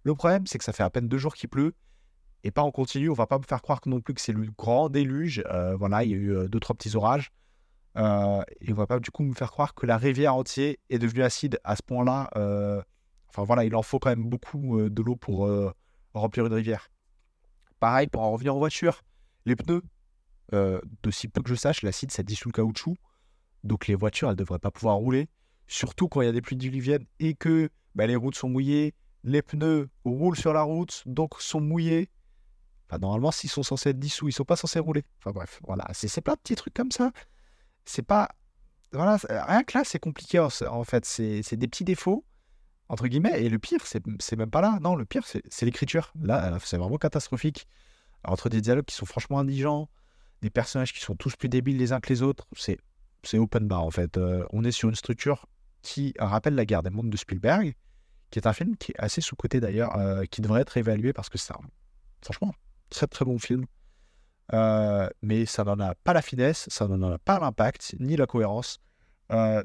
Le 0.04 0.14
problème, 0.14 0.46
c'est 0.46 0.58
que 0.58 0.64
ça 0.64 0.72
fait 0.72 0.84
à 0.84 0.90
peine 0.90 1.08
deux 1.08 1.18
jours 1.18 1.34
qu'il 1.34 1.48
pleut, 1.48 1.74
et 2.44 2.50
pas 2.50 2.62
en 2.62 2.70
continu, 2.70 3.10
on 3.10 3.14
va 3.14 3.26
pas 3.26 3.38
me 3.38 3.44
faire 3.44 3.62
croire 3.62 3.80
non 3.86 4.00
plus 4.00 4.14
que 4.14 4.20
c'est 4.20 4.32
le 4.32 4.46
grand 4.56 4.88
déluge. 4.88 5.42
Euh, 5.46 5.76
voilà, 5.76 6.04
il 6.04 6.10
y 6.10 6.14
a 6.14 6.16
eu 6.16 6.30
euh, 6.34 6.48
deux, 6.48 6.60
trois 6.60 6.76
petits 6.76 6.94
orages. 6.96 7.30
Euh, 7.96 8.42
et 8.60 8.72
on 8.72 8.76
va 8.76 8.86
pas 8.86 9.00
du 9.00 9.10
coup 9.10 9.24
me 9.24 9.34
faire 9.34 9.50
croire 9.50 9.74
que 9.74 9.86
la 9.86 9.96
rivière 9.96 10.34
entière 10.34 10.74
est 10.88 10.98
devenue 10.98 11.22
acide 11.22 11.58
à 11.64 11.74
ce 11.74 11.82
point-là. 11.82 12.30
Enfin 13.30 13.44
voilà, 13.44 13.64
il 13.64 13.74
en 13.74 13.82
faut 13.82 13.98
quand 13.98 14.10
même 14.10 14.24
beaucoup 14.24 14.80
de 14.80 15.02
l'eau 15.02 15.16
pour 15.16 15.50
remplir 16.14 16.46
une 16.46 16.52
rivière. 16.52 16.88
Pareil, 17.80 18.08
pour 18.08 18.22
en 18.22 18.32
revenir 18.32 18.56
aux 18.56 18.58
voitures, 18.58 19.02
les 19.44 19.54
pneus, 19.54 19.82
euh, 20.54 20.80
de 21.02 21.10
si 21.10 21.28
peu 21.28 21.42
que 21.42 21.50
je 21.50 21.54
sache, 21.54 21.82
l'acide 21.82 22.10
ça 22.10 22.22
dissout 22.22 22.48
le 22.48 22.52
caoutchouc. 22.52 22.96
Donc 23.64 23.86
les 23.86 23.94
voitures, 23.94 24.28
elles 24.28 24.34
ne 24.34 24.38
devraient 24.38 24.58
pas 24.58 24.70
pouvoir 24.70 24.96
rouler. 24.96 25.28
Surtout 25.66 26.08
quand 26.08 26.22
il 26.22 26.26
y 26.26 26.28
a 26.28 26.32
des 26.32 26.40
pluies 26.40 26.56
diluviennes 26.56 27.04
et 27.20 27.34
que 27.34 27.68
bah, 27.94 28.06
les 28.06 28.16
routes 28.16 28.34
sont 28.34 28.48
mouillées, 28.48 28.94
les 29.24 29.42
pneus 29.42 29.88
roulent 30.04 30.36
sur 30.36 30.52
la 30.52 30.62
route, 30.62 31.02
donc 31.06 31.40
sont 31.40 31.60
mouillés. 31.60 32.08
Enfin, 32.88 32.98
normalement, 32.98 33.30
s'ils 33.30 33.50
sont 33.50 33.62
censés 33.62 33.90
être 33.90 33.98
dissous, 33.98 34.28
ils 34.28 34.32
sont 34.32 34.44
pas 34.44 34.56
censés 34.56 34.78
rouler. 34.78 35.04
Enfin 35.18 35.32
bref, 35.32 35.60
voilà, 35.66 35.86
c'est 35.92 36.20
plein 36.20 36.34
de 36.34 36.38
petits 36.40 36.54
trucs 36.54 36.74
comme 36.74 36.90
ça. 36.90 37.12
C'est 37.84 38.02
pas 38.02 38.28
voilà, 38.92 39.18
rien 39.28 39.64
que 39.64 39.76
là, 39.76 39.84
c'est 39.84 39.98
compliqué 39.98 40.38
en, 40.38 40.84
fait. 40.84 41.04
C'est 41.04 41.56
des 41.56 41.68
petits 41.68 41.84
défauts, 41.84 42.24
entre 42.88 43.06
guillemets. 43.06 43.42
Et 43.42 43.48
le 43.48 43.58
pire, 43.58 43.80
c'est 43.84 44.36
même 44.36 44.50
pas 44.50 44.60
là. 44.60 44.78
Non, 44.80 44.96
le 44.96 45.04
pire, 45.04 45.24
c'est 45.26 45.66
l'écriture. 45.66 46.12
Là, 46.20 46.54
euh, 46.54 46.58
c'est 46.64 46.78
vraiment 46.78 46.96
catastrophique. 46.96 47.66
Entre 48.24 48.48
des 48.48 48.60
dialogues 48.60 48.86
qui 48.86 48.94
sont 48.94 49.06
franchement 49.06 49.38
indigents, 49.38 49.88
des 50.42 50.50
personnages 50.50 50.92
qui 50.92 51.00
sont 51.00 51.14
tous 51.14 51.36
plus 51.36 51.48
débiles 51.48 51.76
les 51.76 51.92
uns 51.92 52.00
que 52.00 52.08
les 52.08 52.22
autres, 52.22 52.46
c'est 52.56 52.78
open 53.34 53.68
bar 53.68 53.84
en 53.84 53.90
fait. 53.90 54.16
Euh, 54.16 54.44
on 54.50 54.64
est 54.64 54.72
sur 54.72 54.88
une 54.88 54.94
structure 54.94 55.46
qui 55.82 56.14
rappelle 56.18 56.54
La 56.54 56.64
guerre 56.64 56.82
des 56.82 56.90
mondes 56.90 57.10
de 57.10 57.16
Spielberg, 57.16 57.74
qui 58.30 58.38
est 58.38 58.46
un 58.46 58.52
film 58.52 58.76
qui 58.76 58.92
est 58.92 58.98
assez 58.98 59.20
sous-coté 59.20 59.60
d'ailleurs, 59.60 59.96
euh, 59.96 60.24
qui 60.24 60.40
devrait 60.40 60.62
être 60.62 60.76
évalué 60.76 61.12
parce 61.12 61.28
que 61.28 61.38
un, 61.52 61.60
franchement, 62.22 62.54
très 62.90 63.06
très 63.06 63.24
bon 63.24 63.38
film. 63.38 63.64
Euh, 64.54 65.08
mais 65.20 65.44
ça 65.44 65.62
n'en 65.64 65.78
a 65.78 65.94
pas 65.94 66.14
la 66.14 66.22
finesse, 66.22 66.66
ça 66.70 66.88
n'en 66.88 67.12
a 67.12 67.18
pas 67.18 67.38
l'impact, 67.38 67.94
ni 68.00 68.16
la 68.16 68.26
cohérence. 68.26 68.78
Euh, 69.30 69.62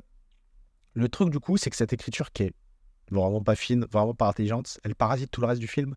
le 0.94 1.08
truc 1.10 1.30
du 1.30 1.40
coup, 1.40 1.58
c'est 1.58 1.70
que 1.70 1.76
cette 1.76 1.94
écriture 1.94 2.32
qui 2.32 2.44
est 2.44 2.54
vraiment 3.10 3.42
pas 3.42 3.56
fine, 3.56 3.86
vraiment 3.92 4.14
pas 4.14 4.28
intelligente, 4.28 4.80
elle 4.84 4.96
parasite 4.96 5.32
tout 5.32 5.42
le 5.42 5.48
reste 5.48 5.62
du 5.62 5.68
film. 5.68 5.96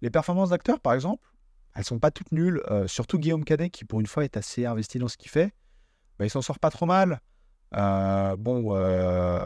Les 0.00 0.10
performances 0.10 0.50
d'acteurs, 0.50 0.80
par 0.80 0.94
exemple, 0.94 1.28
elles 1.74 1.84
sont 1.84 1.98
pas 1.98 2.10
toutes 2.10 2.32
nulles. 2.32 2.62
euh, 2.70 2.86
surtout 2.88 3.18
Guillaume 3.18 3.44
Canet, 3.44 3.70
qui 3.70 3.84
pour 3.84 4.00
une 4.00 4.06
fois 4.06 4.24
est 4.24 4.36
assez 4.36 4.64
investi 4.64 4.98
dans 4.98 5.08
ce 5.08 5.16
qu'il 5.16 5.30
fait, 5.30 5.52
bah, 6.18 6.24
il 6.24 6.30
s'en 6.30 6.42
sort 6.42 6.58
pas 6.58 6.70
trop 6.70 6.86
mal. 6.86 7.20
Bon, 7.72 8.74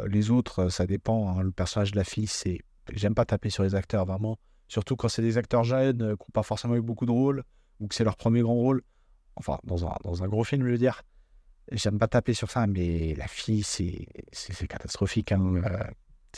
les 0.07 0.31
autres, 0.31 0.69
ça 0.69 0.87
dépend. 0.87 1.37
hein. 1.37 1.43
Le 1.43 1.51
personnage 1.51 1.91
de 1.91 1.97
la 1.97 2.05
fille, 2.05 2.29
c'est. 2.29 2.61
J'aime 2.93 3.15
pas 3.15 3.25
taper 3.25 3.51
sur 3.51 3.65
les 3.65 3.75
acteurs, 3.75 4.07
vraiment. 4.07 4.39
Surtout 4.73 4.97
quand 4.97 5.09
c'est 5.09 5.21
des 5.21 5.37
acteurs 5.37 5.65
jeunes 5.65 6.01
euh, 6.01 6.17
qui 6.17 6.23
n'ont 6.23 6.33
pas 6.33 6.43
forcément 6.43 6.75
eu 6.75 6.81
beaucoup 6.81 7.05
de 7.05 7.11
rôles, 7.11 7.45
ou 7.79 7.89
que 7.89 7.95
c'est 7.95 8.05
leur 8.05 8.17
premier 8.17 8.41
grand 8.41 8.55
rôle. 8.55 8.81
Enfin, 9.37 9.59
dans 9.65 9.87
un, 9.87 9.95
dans 10.03 10.23
un 10.23 10.29
gros 10.29 10.45
film, 10.45 10.65
je 10.65 10.71
veux 10.71 10.79
dire. 10.79 11.03
J'aime 11.73 11.99
pas 11.99 12.09
taper 12.09 12.33
sur 12.33 12.51
ça, 12.51 12.67
mais 12.67 13.15
la 13.19 13.27
fille, 13.29 13.65
c'est 13.65 14.09
catastrophique. 14.69 15.31
hein. 15.33 15.57
Euh, 15.57 15.85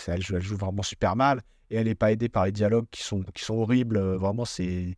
elle, 0.09 0.21
joue, 0.21 0.57
vraiment 0.57 0.83
super 0.83 1.15
mal. 1.15 1.43
Et 1.71 1.77
elle 1.77 1.87
n'est 1.87 1.95
pas 1.95 2.11
aidée 2.11 2.29
par 2.29 2.47
les 2.47 2.51
dialogues 2.51 2.87
qui 2.91 3.05
sont, 3.05 3.25
horribles. 3.51 3.99
Euh, 3.99 4.19
Vraiment, 4.19 4.45
c'est 4.45 4.97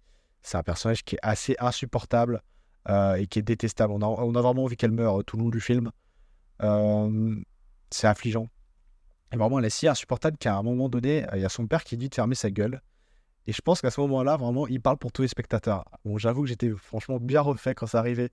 un 0.54 0.62
personnage 0.62 1.04
qui 1.04 1.16
est 1.16 1.20
assez 1.20 1.56
insupportable 1.58 2.40
et 2.88 3.26
qui 3.26 3.40
est 3.40 3.42
détestable. 3.42 3.92
On 3.92 4.00
a, 4.00 4.06
on 4.06 4.34
a 4.34 4.40
vraiment 4.40 4.64
envie 4.64 4.76
qu'elle 4.76 4.92
meure 4.92 5.22
tout 5.26 5.36
le 5.36 5.42
long 5.42 5.50
du 5.50 5.60
film. 5.60 5.90
C'est 7.90 8.06
affligeant. 8.06 8.48
Et 9.30 9.36
vraiment, 9.36 9.58
elle 9.58 9.66
est 9.66 9.70
si 9.70 9.88
insupportable 9.88 10.38
qu'à 10.38 10.56
un 10.56 10.62
moment 10.62 10.88
donné, 10.88 11.26
il 11.34 11.42
y 11.42 11.44
a 11.44 11.50
son 11.50 11.66
père 11.66 11.84
qui 11.84 11.98
dit 11.98 12.08
de 12.08 12.14
fermer 12.14 12.34
sa 12.34 12.50
gueule. 12.50 12.80
Et 13.46 13.52
je 13.52 13.60
pense 13.62 13.80
qu'à 13.80 13.90
ce 13.90 14.00
moment-là, 14.00 14.36
vraiment, 14.36 14.66
il 14.66 14.80
parle 14.80 14.96
pour 14.96 15.12
tous 15.12 15.22
les 15.22 15.28
spectateurs. 15.28 15.84
Bon, 16.04 16.18
j'avoue 16.18 16.42
que 16.42 16.48
j'étais 16.48 16.70
franchement 16.70 17.18
bien 17.20 17.40
refait 17.40 17.74
quand 17.74 17.86
ça 17.86 18.00
arrivait. 18.00 18.30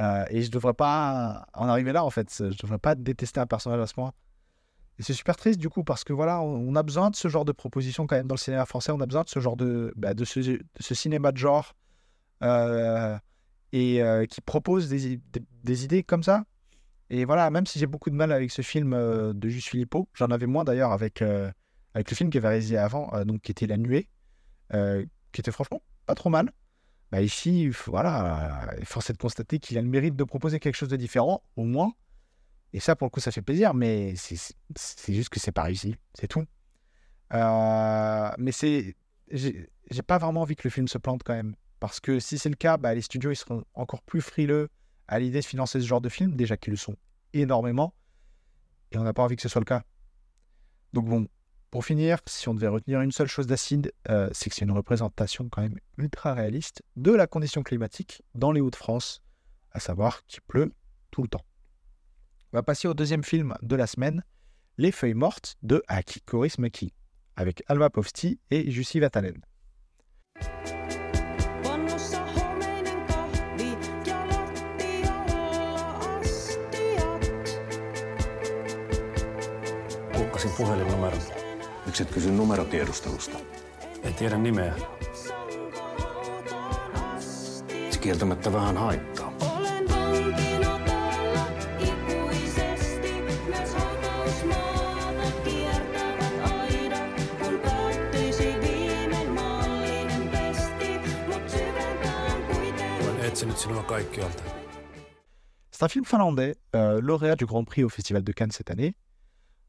Euh, 0.00 0.24
et 0.30 0.42
je 0.42 0.50
devrais 0.50 0.74
pas 0.74 1.46
en 1.54 1.68
arriver 1.68 1.92
là, 1.92 2.04
en 2.04 2.10
fait. 2.10 2.32
Je 2.38 2.56
devrais 2.62 2.78
pas 2.78 2.94
détester 2.94 3.40
un 3.40 3.46
personnage 3.46 3.80
à 3.80 3.86
ce 3.86 3.94
point. 3.94 4.12
Et 4.98 5.02
c'est 5.02 5.12
super 5.12 5.36
triste, 5.36 5.60
du 5.60 5.68
coup, 5.68 5.84
parce 5.84 6.02
que 6.02 6.12
voilà, 6.12 6.40
on 6.40 6.74
a 6.74 6.82
besoin 6.82 7.10
de 7.10 7.16
ce 7.16 7.28
genre 7.28 7.44
de 7.44 7.52
proposition 7.52 8.06
quand 8.06 8.16
même 8.16 8.26
dans 8.26 8.34
le 8.34 8.40
cinéma 8.40 8.64
français. 8.64 8.90
On 8.90 9.00
a 9.00 9.06
besoin 9.06 9.22
de 9.22 9.28
ce 9.28 9.38
genre 9.38 9.56
de, 9.56 9.92
bah, 9.96 10.12
cinéma 10.80 11.30
de 11.30 11.36
genre 11.36 11.74
euh, 12.42 13.16
et 13.72 14.02
euh, 14.02 14.24
qui 14.24 14.40
propose 14.40 14.88
des, 14.88 15.84
idées 15.84 16.02
comme 16.02 16.22
ça. 16.22 16.44
Et 17.10 17.24
voilà, 17.24 17.50
même 17.50 17.66
si 17.66 17.78
j'ai 17.78 17.86
beaucoup 17.86 18.10
de 18.10 18.14
mal 18.14 18.32
avec 18.32 18.50
ce 18.50 18.62
film 18.62 18.90
de 18.90 19.48
Juste 19.48 19.68
Philippot, 19.68 20.08
j'en 20.14 20.26
avais 20.26 20.46
moins 20.46 20.64
d'ailleurs 20.64 20.92
avec, 20.92 21.20
le 21.20 21.52
film 22.04 22.30
qu'il 22.30 22.38
avait 22.38 22.48
réalisé 22.48 22.76
avant, 22.76 23.10
donc 23.24 23.40
qui 23.42 23.50
était 23.50 23.66
La 23.66 23.78
Nuée, 23.78 24.08
qui 24.70 25.40
était 25.40 25.52
franchement 25.52 25.82
pas 26.06 26.14
trop 26.14 26.30
mal. 26.30 26.50
Bah 27.10 27.22
ici, 27.22 27.68
voilà, 27.86 28.72
euh, 28.74 28.84
force 28.84 29.08
est 29.08 29.14
de 29.14 29.18
constater 29.18 29.58
qu'il 29.58 29.78
a 29.78 29.82
le 29.82 29.88
mérite 29.88 30.14
de 30.14 30.24
proposer 30.24 30.60
quelque 30.60 30.74
chose 30.74 30.90
de 30.90 30.96
différent, 30.96 31.42
au 31.56 31.64
moins. 31.64 31.92
Et 32.74 32.80
ça, 32.80 32.96
pour 32.96 33.06
le 33.06 33.10
coup, 33.10 33.20
ça 33.20 33.30
fait 33.30 33.40
plaisir, 33.40 33.72
mais 33.72 34.14
c'est 34.16 35.14
juste 35.14 35.30
que 35.30 35.40
c'est 35.40 35.52
pas 35.52 35.62
réussi, 35.62 35.96
c'est 36.12 36.28
tout. 36.28 36.44
Euh, 37.32 38.30
mais 38.38 38.52
c'est, 38.52 38.94
j'ai 39.30 39.70
j'ai 39.90 40.02
pas 40.02 40.18
vraiment 40.18 40.42
envie 40.42 40.54
que 40.54 40.64
le 40.64 40.70
film 40.70 40.86
se 40.86 40.98
plante 40.98 41.22
quand 41.24 41.32
même, 41.32 41.54
parce 41.80 41.98
que 41.98 42.20
si 42.20 42.38
c'est 42.38 42.50
le 42.50 42.56
cas, 42.56 42.76
bah, 42.76 42.94
les 42.94 43.00
studios 43.00 43.30
ils 43.30 43.36
seront 43.36 43.64
encore 43.72 44.02
plus 44.02 44.20
frileux 44.20 44.68
à 45.06 45.18
l'idée 45.18 45.40
de 45.40 45.44
financer 45.44 45.80
ce 45.80 45.86
genre 45.86 46.02
de 46.02 46.10
film, 46.10 46.36
déjà 46.36 46.58
qu'ils 46.58 46.72
le 46.72 46.76
sont 46.76 46.96
énormément, 47.32 47.94
et 48.92 48.98
on 48.98 49.02
n'a 49.02 49.14
pas 49.14 49.22
envie 49.22 49.36
que 49.36 49.42
ce 49.42 49.48
soit 49.48 49.62
le 49.62 49.66
cas. 49.66 49.82
Donc 50.92 51.06
bon, 51.06 51.26
pour 51.70 51.84
finir, 51.84 52.18
si 52.26 52.48
on 52.48 52.54
devait 52.54 52.68
retenir 52.68 53.02
une 53.02 53.12
seule 53.12 53.26
chose 53.26 53.46
d'Acide, 53.46 53.92
euh, 54.08 54.28
c'est 54.32 54.48
que 54.48 54.56
c'est 54.56 54.64
une 54.64 54.72
représentation 54.72 55.48
quand 55.50 55.60
même 55.60 55.78
ultra 55.98 56.32
réaliste 56.32 56.82
de 56.96 57.12
la 57.12 57.26
condition 57.26 57.62
climatique 57.62 58.22
dans 58.34 58.52
les 58.52 58.60
Hauts-de-France, 58.60 59.22
à 59.72 59.80
savoir 59.80 60.24
qu'il 60.26 60.40
pleut 60.42 60.72
tout 61.10 61.22
le 61.22 61.28
temps. 61.28 61.44
On 62.52 62.56
va 62.56 62.62
passer 62.62 62.88
au 62.88 62.94
deuxième 62.94 63.22
film 63.22 63.54
de 63.60 63.76
la 63.76 63.86
semaine, 63.86 64.24
Les 64.78 64.92
Feuilles 64.92 65.12
Mortes 65.12 65.56
de 65.62 65.82
Aki 65.88 66.22
Kaurismäki, 66.22 66.94
avec 67.36 67.62
Alma 67.66 67.90
Povsti 67.90 68.40
et 68.50 68.70
Jussi 68.70 68.98
Vatanen. 69.00 69.42
Miksi 81.88 82.02
et 82.02 82.10
kysy 82.10 82.30
numerotiedustelusta? 82.30 83.38
Tiedä 84.18 84.38
nimeä. 84.38 84.74
Se 87.90 87.98
kieltämättä 88.00 88.52
vähän 88.52 88.76
haittaa. 88.76 89.32
C'est 105.70 105.82
un 105.82 105.88
film 105.88 106.04
finlandais, 106.04 106.54
euh, 106.74 107.00
lauréat 107.02 107.36
du 107.36 107.46
Grand 107.46 107.64
Prix 107.64 107.84
au 107.84 107.88
Festival 107.88 108.22
de 108.22 108.32
Cannes 108.32 108.52
cette 108.52 108.70
année. 108.70 108.94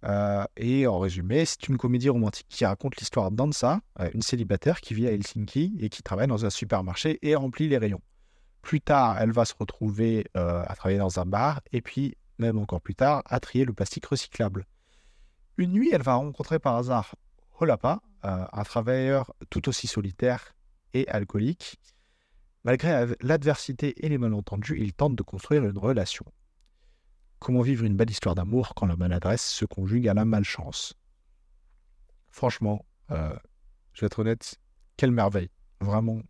Euh, 0.06 0.46
et 0.56 0.88
en 0.88 1.00
résumé, 1.00 1.46
c'est 1.46 1.68
une 1.68 1.78
comédie 1.78 2.10
romantique 2.10 2.48
qui 2.50 2.66
raconte 2.66 2.96
l'histoire 2.98 3.32
d'Ansa, 3.32 3.82
euh, 4.00 4.10
une 4.14 4.22
célibataire 4.22 4.80
qui 4.82 4.94
vit 4.94 5.08
à 5.08 5.12
Helsinki 5.12 5.76
et 5.80 5.90
qui 5.90 6.04
travaille 6.04 6.28
dans 6.28 6.46
un 6.46 6.50
supermarché 6.50 7.20
et 7.22 7.36
remplit 7.36 7.68
les 7.68 7.78
rayons. 7.78 8.02
Plus 8.62 8.82
tard, 8.82 9.18
elle 9.20 9.32
va 9.32 9.46
se 9.46 9.54
retrouver 9.58 10.26
euh, 10.38 10.64
à 10.66 10.76
travailler 10.76 11.00
dans 11.00 11.20
un 11.20 11.26
bar 11.26 11.62
et 11.72 11.82
puis, 11.82 12.16
même 12.38 12.58
encore 12.58 12.82
plus 12.82 12.96
tard, 12.96 13.24
à 13.26 13.40
trier 13.40 13.66
le 13.66 13.74
plastique 13.74 14.06
recyclable. 14.06 14.66
Une 15.58 15.72
nuit, 15.72 15.90
elle 15.92 16.04
va 16.04 16.16
rencontrer 16.16 16.60
par 16.60 16.78
hasard 16.78 17.16
Holapa, 17.60 18.00
un 18.22 18.64
travailleur 18.64 19.34
tout 19.50 19.68
aussi 19.68 19.88
solitaire 19.88 20.54
et 20.94 21.08
alcoolique. 21.10 21.80
Malgré 22.64 23.08
l'adversité 23.22 24.06
et 24.06 24.10
les 24.10 24.18
malentendus, 24.18 24.78
il 24.80 24.94
tente 24.94 25.16
de 25.16 25.24
construire 25.24 25.66
une 25.66 25.78
relation. 25.78 26.26
Comment 27.40 27.62
vivre 27.62 27.86
une 27.86 27.96
belle 27.96 28.10
histoire 28.10 28.36
d'amour 28.36 28.74
quand 28.76 28.86
la 28.86 28.96
maladresse 28.96 29.46
se 29.48 29.66
conjugue 29.66 30.08
à 30.08 30.14
la 30.14 30.26
malchance 30.26 30.94
Franchement, 32.30 32.86
euh, 33.12 33.36
je 33.94 34.02
vais 34.02 34.08
être 34.08 34.20
honnête, 34.20 34.60
quelle 34.98 35.12
merveille. 35.12 35.50
Vraiment, 35.80 36.22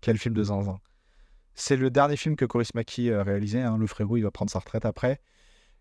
quel 0.00 0.18
film 0.18 0.34
de 0.34 0.44
zinzin. 0.44 0.78
C'est 1.54 1.76
le 1.76 1.90
dernier 1.90 2.16
film 2.16 2.36
que 2.36 2.44
Coris 2.44 2.74
Maki 2.74 3.10
a 3.12 3.22
réalisé. 3.22 3.60
hein, 3.60 3.76
le 3.76 3.86
frérot, 3.86 4.16
il 4.16 4.22
va 4.22 4.30
prendre 4.30 4.50
sa 4.50 4.58
retraite 4.58 4.84
après. 4.84 5.20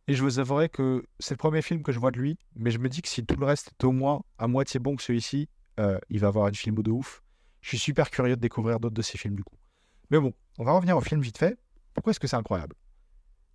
Et 0.07 0.13
je 0.13 0.21
vous 0.21 0.39
avouerai 0.39 0.69
que 0.69 1.05
c'est 1.19 1.33
le 1.33 1.37
premier 1.37 1.61
film 1.61 1.81
que 1.81 1.91
je 1.91 1.99
vois 1.99 2.11
de 2.11 2.19
lui. 2.19 2.37
Mais 2.55 2.71
je 2.71 2.77
me 2.77 2.89
dis 2.89 3.01
que 3.01 3.07
si 3.07 3.25
tout 3.25 3.35
le 3.37 3.45
reste 3.45 3.71
est 3.79 3.83
au 3.85 3.91
moins 3.91 4.23
à 4.37 4.47
moitié 4.47 4.79
bon 4.79 4.95
que 4.95 5.03
celui-ci, 5.03 5.49
euh, 5.79 5.99
il 6.09 6.19
va 6.19 6.27
avoir 6.27 6.47
une 6.47 6.55
filmo 6.55 6.83
de 6.83 6.91
ouf. 6.91 7.23
Je 7.61 7.69
suis 7.69 7.79
super 7.79 8.11
curieux 8.11 8.35
de 8.35 8.41
découvrir 8.41 8.79
d'autres 8.79 8.93
de 8.93 9.01
ses 9.01 9.17
films 9.17 9.35
du 9.35 9.43
coup. 9.43 9.57
Mais 10.11 10.19
bon, 10.19 10.33
on 10.59 10.63
va 10.63 10.73
revenir 10.73 10.95
au 10.95 11.01
film 11.01 11.21
vite 11.21 11.37
fait. 11.37 11.57
Pourquoi 11.93 12.11
est-ce 12.11 12.19
que 12.19 12.27
c'est 12.27 12.35
incroyable? 12.35 12.75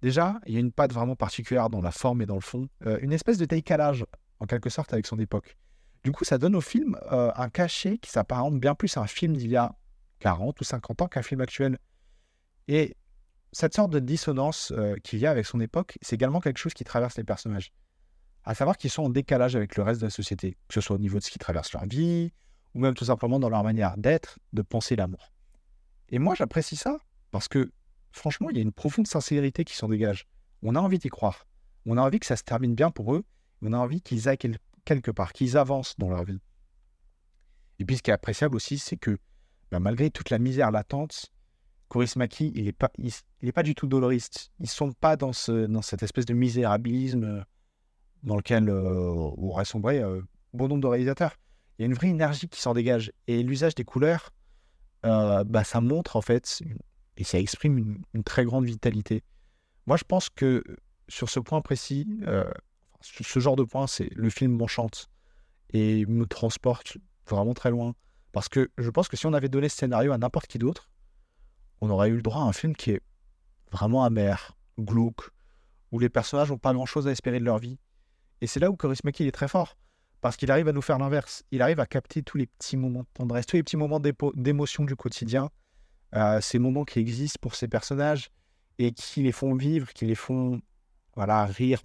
Déjà, 0.02 0.40
il 0.47 0.54
y 0.54 0.57
a 0.57 0.61
une 0.61 0.73
patte 0.73 0.92
vraiment 0.92 1.16
particulière 1.16 1.69
dans 1.69 1.80
la 1.80 1.90
forme 1.90 2.23
et 2.23 2.26
dans 2.26 2.35
le 2.35 2.40
fond. 2.40 2.69
Euh, 2.87 2.99
une 3.02 3.12
espèce 3.12 3.38
de 3.38 3.45
décalage, 3.45 4.04
en 4.38 4.47
quelque 4.47 4.71
sorte, 4.71 4.92
avec 4.92 5.07
son 5.07 5.19
époque. 5.19 5.57
Du 6.04 6.12
coup, 6.12 6.25
ça 6.25 6.38
donne 6.38 6.57
au 6.57 6.62
film 6.62 6.97
euh, 7.12 7.30
un 7.37 7.50
cachet 7.50 7.99
qui 7.99 8.11
s'apparente 8.11 8.59
bien 8.59 8.75
plus 8.75 8.97
à 8.97 9.00
un 9.02 9.07
film 9.07 9.37
d'il 9.37 9.50
y 9.50 9.57
a 9.57 9.75
40 10.21 10.59
ou 10.61 10.64
50 10.64 11.02
ans 11.02 11.09
qu'un 11.09 11.23
film 11.23 11.42
actuel. 11.42 11.78
Et 12.69 12.97
cette 13.52 13.75
sorte 13.75 13.90
de 13.90 13.99
dissonance 13.99 14.73
euh, 14.75 14.97
qu'il 15.02 15.19
y 15.19 15.26
a 15.26 15.30
avec 15.30 15.45
son 15.45 15.61
époque, 15.61 15.99
c'est 16.00 16.14
également 16.14 16.40
quelque 16.40 16.59
chose 16.59 16.73
qui 16.73 16.85
traverse 16.85 17.16
les 17.19 17.25
personnages. 17.25 17.73
À 18.45 18.54
savoir 18.54 18.78
qu'ils 18.78 18.90
sont 18.90 19.02
en 19.02 19.11
décalage 19.11 19.54
avec 19.54 19.76
le 19.76 19.83
reste 19.83 20.00
de 20.00 20.07
la 20.07 20.11
société, 20.11 20.57
que 20.69 20.75
ce 20.75 20.80
soit 20.80 20.97
au 20.97 20.99
niveau 20.99 21.19
de 21.19 21.25
ce 21.25 21.30
qui 21.30 21.38
traverse 21.38 21.73
leur 21.75 21.85
vie, 21.85 22.33
ou 22.75 22.80
même 22.80 22.95
tout 22.95 23.04
simplement 23.04 23.38
dans 23.38 23.50
leur 23.50 23.62
manière 23.62 23.99
d'être, 23.99 24.38
de 24.54 24.62
penser 24.62 24.97
l'amour. 24.97 25.33
Et 26.09 26.19
moi, 26.19 26.35
j'apprécie 26.35 26.76
ça, 26.76 26.99
parce 27.30 27.49
que 27.49 27.71
franchement, 28.12 28.50
il 28.50 28.57
y 28.57 28.61
a 28.61 28.62
une 28.62 28.73
profonde 28.73 29.07
sincérité 29.07 29.64
qui 29.64 29.76
s'en 29.76 29.88
dégage. 29.88 30.26
On 30.62 30.75
a 30.75 30.81
envie 30.81 30.99
d'y 30.99 31.09
croire. 31.09 31.47
On 31.87 31.97
a 31.97 32.02
envie 32.02 32.21
que 32.21 32.26
ça 32.26 32.37
se 32.37 32.43
termine 32.43 32.75
bien 32.75 32.90
pour 32.90 33.14
eux. 33.14 33.25
On 33.62 33.73
a 33.73 33.79
envie 33.79 34.00
qu'ils 34.00 34.29
aillent 34.29 34.38
quel- 34.38 34.59
quelque 34.85 35.11
part, 35.11 35.33
qu'ils 35.33 35.57
avancent 35.57 35.97
dans 35.99 36.09
leur 36.09 36.25
vie. 36.25 36.40
Et 37.79 37.85
puis, 37.85 37.97
ce 37.97 38.02
qui 38.02 38.11
est 38.11 38.14
appréciable 38.14 38.57
aussi, 38.57 38.79
c'est 38.79 38.97
que 38.97 39.19
bah, 39.71 39.81
malgré 39.81 40.11
toute 40.11 40.31
la 40.31 40.38
misère 40.38 40.71
latente, 40.71 41.33
Coris 41.88 42.14
Maki, 42.17 42.52
il 42.55 42.64
n'est 42.64 43.52
pas, 43.52 43.62
du 43.62 43.75
tout 43.75 43.87
doloriste. 43.87 44.52
Ils 44.61 44.69
sont 44.69 44.93
pas 44.93 45.17
dans, 45.17 45.33
ce, 45.33 45.67
cette 45.83 46.02
espèce 46.02 46.26
de 46.26 46.35
misérabilisme 46.35 47.25
euh, 47.25 47.43
dans 48.23 48.37
lequel 48.37 48.69
euh, 48.69 49.64
sombré 49.64 50.00
euh, 50.00 50.23
bon 50.52 50.69
nombre 50.69 50.83
de 50.83 50.87
réalisateurs. 50.87 51.37
Il 51.79 51.83
y 51.83 51.85
a 51.85 51.87
une 51.87 51.95
vraie 51.95 52.09
énergie 52.09 52.49
qui 52.49 52.61
s'en 52.61 52.75
dégage. 52.75 53.12
Et 53.26 53.43
l'usage 53.43 53.75
des 53.75 53.85
couleurs, 53.85 54.31
euh, 55.07 55.43
bah, 55.45 55.64
ça 55.64 55.81
montre 55.81 56.17
en 56.17 56.21
fait, 56.21 56.62
et 57.21 57.25
ça 57.25 57.39
exprime 57.39 58.03
une, 58.15 58.25
très 58.25 58.47
grande 58.47 58.65
vitalité. 58.65 59.23
Moi, 59.87 59.99
je 59.99 60.05
pense 60.05 60.31
que 60.31 60.65
sur 61.07 61.29
ce 61.29 61.39
point 61.39 61.61
précis, 61.61 62.09
euh, 62.27 62.50
ce 63.03 63.39
genre 63.41 63.57
de 63.57 63.62
point, 63.62 63.87
c'est 63.87 64.09
le 64.15 64.31
film 64.31 64.57
m'enchante 64.57 65.11
et 65.75 66.07
me 66.07 66.25
transporte 66.25 66.97
vraiment 67.29 67.53
très 67.53 67.71
loin. 67.71 67.95
Parce 68.33 68.49
que 68.49 68.71
je 68.79 68.89
pense 68.89 69.09
que 69.09 69.19
si 69.19 69.27
on 69.27 69.35
avait 69.35 69.50
donné 69.50 69.69
ce 69.69 69.77
scénario 69.77 70.12
à 70.12 70.19
n'importe 70.19 70.47
qui 70.47 70.59
d'autre, 70.59 70.89
on 71.83 71.91
aurait 71.91 72.09
eu 72.09 72.17
le 72.17 72.23
droit 72.23 72.41
à 72.41 72.45
un 72.45 72.55
film 72.55 72.75
qui 72.75 72.93
est 72.93 73.03
vraiment 73.71 74.03
amer, 74.03 74.57
glauque, 74.79 75.29
où 75.93 75.99
les 75.99 76.09
personnages 76.09 76.49
n'ont 76.49 76.59
pas 76.59 76.73
grand-chose 76.73 77.07
à 77.07 77.11
espérer 77.11 77.39
de 77.39 77.45
leur 77.45 77.59
vie. 77.59 77.79
Et 78.41 78.47
c'est 78.47 78.61
là 78.61 78.71
où 78.71 78.77
Coris 78.77 79.00
Maki 79.05 79.27
est 79.27 79.33
très 79.33 79.49
fort, 79.49 79.77
parce 80.23 80.39
qu'il 80.39 80.50
arrive 80.50 80.69
à 80.69 80.73
nous 80.73 80.81
faire 80.81 80.99
l'inverse. 80.99 81.43
Il 81.50 81.61
arrive 81.61 81.81
à 81.81 81.87
capter 81.87 82.23
tous 82.23 82.39
les 82.39 82.47
petits 82.47 82.79
moments 82.79 83.03
de 83.03 83.09
tendresse, 83.12 83.45
tous 83.45 83.57
les 83.57 83.62
petits 83.62 83.77
moments 83.77 84.00
d'émotion 84.00 84.85
du 84.85 84.97
quotidien, 84.97 85.50
euh, 86.14 86.40
ces 86.40 86.59
moments 86.59 86.85
qui 86.85 86.99
existent 86.99 87.38
pour 87.40 87.55
ces 87.55 87.69
personnages 87.69 88.31
et 88.79 88.93
qui 88.93 89.23
les 89.23 89.33
font 89.33 89.55
vivre, 89.55 89.93
qui 89.93 90.07
les 90.07 90.14
font 90.14 90.61
voilà 91.14 91.45
rire, 91.45 91.83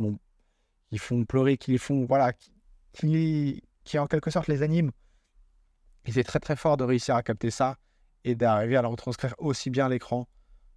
qui 0.90 0.98
font 0.98 1.26
pleurer, 1.26 1.58
qui 1.58 1.72
les 1.72 1.78
font 1.78 2.06
voilà, 2.06 2.34
qui, 2.94 3.62
qui, 3.84 4.00
en 4.00 4.08
quelque 4.08 4.32
sorte 4.32 4.48
les 4.48 4.62
animent. 4.62 4.92
C'est 6.08 6.24
très 6.24 6.40
très 6.40 6.56
fort 6.56 6.78
de 6.78 6.84
réussir 6.84 7.16
à 7.16 7.24
capter 7.24 7.50
ça 7.50 7.78
et 8.24 8.36
d'arriver 8.36 8.78
à 8.78 8.82
le 8.82 8.88
retranscrire 8.88 9.36
aussi 9.40 9.70
bien 9.70 9.88
à 9.88 9.90
l'écran. 9.90 10.28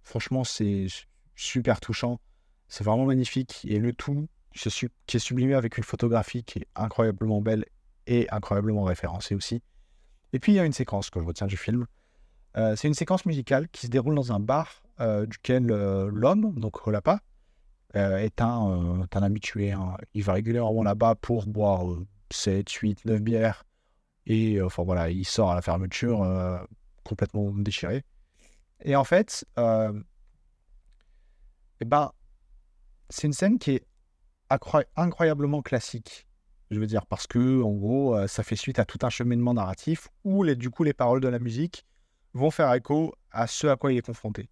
Franchement, 0.03 0.43
c'est 0.43 0.87
super 1.35 1.79
touchant. 1.79 2.19
C'est 2.67 2.83
vraiment 2.83 3.05
magnifique. 3.05 3.65
Et 3.65 3.79
le 3.79 3.93
tout 3.93 4.27
qui 4.51 5.17
est 5.17 5.19
sublimé 5.19 5.53
avec 5.53 5.77
une 5.77 5.83
photographie 5.83 6.43
qui 6.43 6.59
est 6.59 6.67
incroyablement 6.75 7.41
belle 7.41 7.65
et 8.07 8.27
incroyablement 8.31 8.83
référencée 8.83 9.35
aussi. 9.35 9.61
Et 10.33 10.39
puis 10.39 10.53
il 10.53 10.55
y 10.55 10.59
a 10.59 10.65
une 10.65 10.73
séquence 10.73 11.09
que 11.09 11.19
je 11.19 11.25
retiens 11.25 11.47
du 11.47 11.57
film. 11.57 11.85
Euh, 12.57 12.75
c'est 12.75 12.87
une 12.87 12.93
séquence 12.93 13.25
musicale 13.25 13.69
qui 13.69 13.85
se 13.85 13.91
déroule 13.91 14.15
dans 14.15 14.33
un 14.33 14.39
bar 14.39 14.81
euh, 14.99 15.25
duquel 15.25 15.71
euh, 15.71 16.09
l'homme, 16.11 16.59
donc 16.59 16.85
Olapa, 16.87 17.21
euh, 17.95 18.17
est, 18.17 18.41
un, 18.41 19.07
habitué. 19.13 19.71
hein. 19.71 19.95
Il 20.13 20.23
va 20.23 20.33
régulièrement 20.33 20.83
là-bas 20.83 21.15
pour 21.15 21.45
boire 21.45 21.89
euh, 21.89 22.05
7, 22.31 22.71
8, 22.71 23.05
9 23.05 23.21
bières. 23.21 23.65
Et 24.25 24.61
enfin 24.61 24.83
voilà, 24.83 25.09
il 25.09 25.25
sort 25.25 25.51
à 25.51 25.55
la 25.55 25.61
fermeture 25.61 26.19
complètement 27.03 27.51
déchiré. 27.51 28.03
Et 28.83 28.95
en 28.95 29.03
fait, 29.03 29.43
eh 29.57 29.89
ben, 31.85 32.11
c'est 33.09 33.25
une 33.25 33.33
scène 33.33 33.57
qui 33.57 33.71
est 33.71 33.87
incroyablement 34.95 35.63
classique. 35.63 36.27
Je 36.69 36.79
veux 36.79 36.85
dire, 36.85 37.07
parce 37.07 37.25
que, 37.25 37.63
en 37.63 37.71
gros, 37.71 38.27
ça 38.27 38.43
fait 38.43 38.55
suite 38.55 38.77
à 38.77 38.85
tout 38.85 38.99
un 39.01 39.09
cheminement 39.09 39.55
narratif 39.55 40.09
où, 40.23 40.43
les, 40.43 40.55
du 40.55 40.69
coup, 40.69 40.83
les 40.83 40.93
paroles 40.93 41.21
de 41.21 41.27
la 41.27 41.39
musique 41.39 41.87
vont 42.33 42.51
faire 42.51 42.73
écho 42.73 43.13
à 43.31 43.47
ce 43.47 43.67
à 43.67 43.75
quoi 43.75 43.91
il 43.91 43.97
est 43.97 44.05
confronté. 44.05 44.49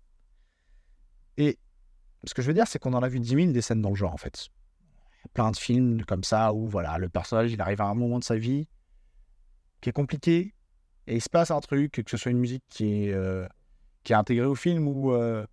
Et 1.37 1.57
ce 2.23 2.33
que 2.33 2.41
je 2.41 2.47
veux 2.47 2.53
dire, 2.53 2.67
c'est 2.67 2.79
qu'on 2.79 2.93
en 2.93 3.03
a 3.03 3.07
vu 3.07 3.19
10 3.19 3.35
000 3.35 3.51
des 3.51 3.61
scènes 3.61 3.81
dans 3.81 3.89
le 3.89 3.95
genre, 3.95 4.13
en 4.13 4.17
fait. 4.17 4.47
Plein 5.33 5.51
de 5.51 5.57
films 5.57 6.03
comme 6.05 6.23
ça 6.23 6.53
où, 6.53 6.67
voilà, 6.67 6.97
le 6.97 7.09
personnage, 7.09 7.51
il 7.51 7.61
arrive 7.61 7.81
à 7.81 7.85
un 7.85 7.93
moment 7.93 8.19
de 8.19 8.23
sa 8.23 8.37
vie 8.37 8.67
qui 9.81 9.89
est 9.89 9.93
compliqué 9.93 10.53
et 11.05 11.15
il 11.15 11.21
se 11.21 11.29
passe 11.29 11.51
un 11.51 11.59
truc, 11.59 11.91
que 11.91 12.01
ce 12.09 12.17
soit 12.17 12.31
une 12.31 12.39
musique 12.39 12.63
qui 12.69 13.05
est, 13.05 13.13
euh, 13.13 13.47
qui 14.03 14.13
est 14.13 14.15
intégrée 14.15 14.47
au 14.47 14.55
film 14.55 14.87
ou 14.87 15.13
euh, 15.13 15.45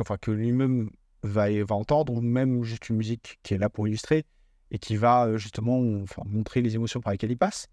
enfin, 0.00 0.16
que 0.16 0.30
lui-même 0.30 0.90
va, 1.22 1.48
va 1.64 1.74
entendre, 1.74 2.12
ou 2.12 2.20
même 2.20 2.62
juste 2.62 2.88
une 2.88 2.96
musique 2.96 3.38
qui 3.42 3.54
est 3.54 3.58
là 3.58 3.68
pour 3.68 3.88
illustrer 3.88 4.24
et 4.70 4.78
qui 4.78 4.96
va 4.96 5.26
euh, 5.26 5.38
justement 5.38 5.78
enfin, 6.02 6.22
montrer 6.24 6.62
les 6.62 6.74
émotions 6.74 7.00
par 7.00 7.12
lesquelles 7.12 7.32
il 7.32 7.38
passe. 7.38 7.68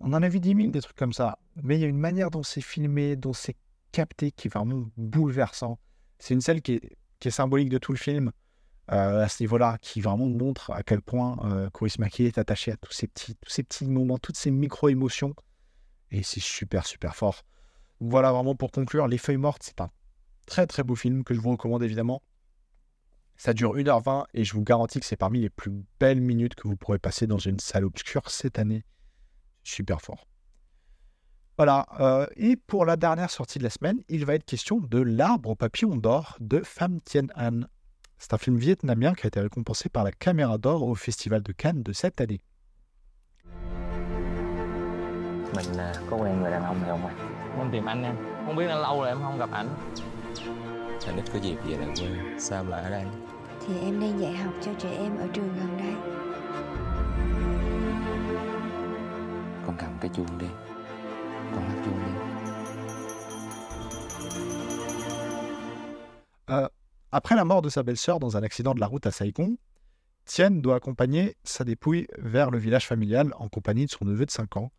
On 0.00 0.12
en 0.12 0.22
a 0.22 0.28
vu 0.28 0.40
10 0.40 0.54
000 0.54 0.68
des 0.70 0.80
trucs 0.80 0.96
comme 0.96 1.12
ça, 1.12 1.38
mais 1.62 1.76
il 1.76 1.80
y 1.80 1.84
a 1.84 1.88
une 1.88 1.98
manière 1.98 2.30
dont 2.30 2.42
c'est 2.42 2.60
filmé, 2.60 3.16
dont 3.16 3.32
c'est 3.32 3.56
capté 3.90 4.30
qui 4.30 4.48
est 4.48 4.52
vraiment 4.52 4.86
bouleversant. 4.96 5.78
C'est 6.18 6.34
une 6.34 6.40
scène 6.40 6.60
qui 6.60 6.74
est, 6.74 7.30
symbolique 7.30 7.68
de 7.68 7.78
tout 7.78 7.92
le 7.92 7.98
film 7.98 8.30
euh, 8.92 9.24
à 9.24 9.28
ce 9.28 9.42
niveau-là, 9.42 9.76
qui 9.82 10.00
vraiment 10.00 10.26
montre 10.26 10.70
à 10.70 10.82
quel 10.82 11.02
point 11.02 11.36
euh, 11.44 11.68
Maki 11.98 12.24
est 12.24 12.38
attaché 12.38 12.72
à 12.72 12.76
tous 12.76 12.92
ces 12.92 13.08
petits, 13.08 13.34
tous 13.34 13.50
ces 13.50 13.62
petits 13.62 13.86
moments, 13.86 14.18
toutes 14.18 14.36
ces 14.36 14.50
micro-émotions. 14.50 15.34
Et 16.10 16.22
c'est 16.22 16.40
super, 16.40 16.86
super 16.86 17.16
fort. 17.16 17.42
Voilà, 18.00 18.32
vraiment 18.32 18.54
pour 18.54 18.70
conclure, 18.70 19.08
Les 19.08 19.18
Feuilles 19.18 19.36
Mortes, 19.36 19.62
c'est 19.64 19.80
un 19.80 19.90
très, 20.46 20.66
très 20.66 20.84
beau 20.84 20.94
film 20.94 21.24
que 21.24 21.34
je 21.34 21.40
vous 21.40 21.50
recommande 21.50 21.82
évidemment. 21.82 22.22
Ça 23.36 23.52
dure 23.52 23.76
1h20 23.76 24.24
et 24.34 24.44
je 24.44 24.54
vous 24.54 24.62
garantis 24.62 25.00
que 25.00 25.06
c'est 25.06 25.16
parmi 25.16 25.40
les 25.40 25.50
plus 25.50 25.72
belles 26.00 26.20
minutes 26.20 26.54
que 26.54 26.66
vous 26.66 26.76
pourrez 26.76 26.98
passer 26.98 27.26
dans 27.26 27.38
une 27.38 27.60
salle 27.60 27.84
obscure 27.84 28.30
cette 28.30 28.58
année. 28.58 28.84
Super 29.68 30.00
fort. 30.00 30.26
Voilà. 31.58 31.84
euh, 32.00 32.26
et 32.36 32.56
pour 32.56 32.86
la 32.86 32.96
dernière 32.96 33.30
sortie 33.30 33.58
de 33.58 33.64
la 33.64 33.70
semaine, 33.70 34.00
il 34.08 34.24
va 34.24 34.34
être 34.34 34.46
question 34.46 34.80
de 34.80 34.98
L'Arbre 34.98 35.50
au 35.50 35.54
papillon 35.56 35.94
d'or 35.94 36.36
de 36.40 36.60
Pham 36.60 37.00
Thien 37.02 37.26
An. 37.36 37.60
C'est 38.16 38.32
un 38.32 38.38
film 38.38 38.56
vietnamien 38.56 39.12
qui 39.12 39.26
a 39.26 39.28
été 39.28 39.40
récompensé 39.40 39.90
par 39.90 40.04
la 40.04 40.12
Caméra 40.12 40.56
d'Or 40.56 40.84
au 40.84 40.94
Festival 40.94 41.42
de 41.42 41.52
Cannes 41.52 41.82
de 41.82 41.92
cette 41.92 42.20
année. 42.22 42.40
Euh, 66.50 66.68
après 67.12 67.34
la 67.34 67.44
mort 67.44 67.62
de 67.62 67.68
sa 67.68 67.82
belle-sœur 67.82 68.18
dans 68.18 68.36
un 68.36 68.42
accident 68.42 68.74
de 68.74 68.80
la 68.80 68.86
route 68.86 69.06
à 69.06 69.10
Saigon, 69.10 69.56
Tien 70.24 70.50
doit 70.50 70.76
accompagner 70.76 71.36
sa 71.42 71.64
dépouille 71.64 72.06
vers 72.18 72.50
le 72.50 72.58
village 72.58 72.86
familial 72.86 73.32
en 73.38 73.48
compagnie 73.48 73.86
de 73.86 73.90
son 73.90 74.04
neveu 74.04 74.26
de 74.26 74.30
5 74.30 74.58
ans, 74.58 74.72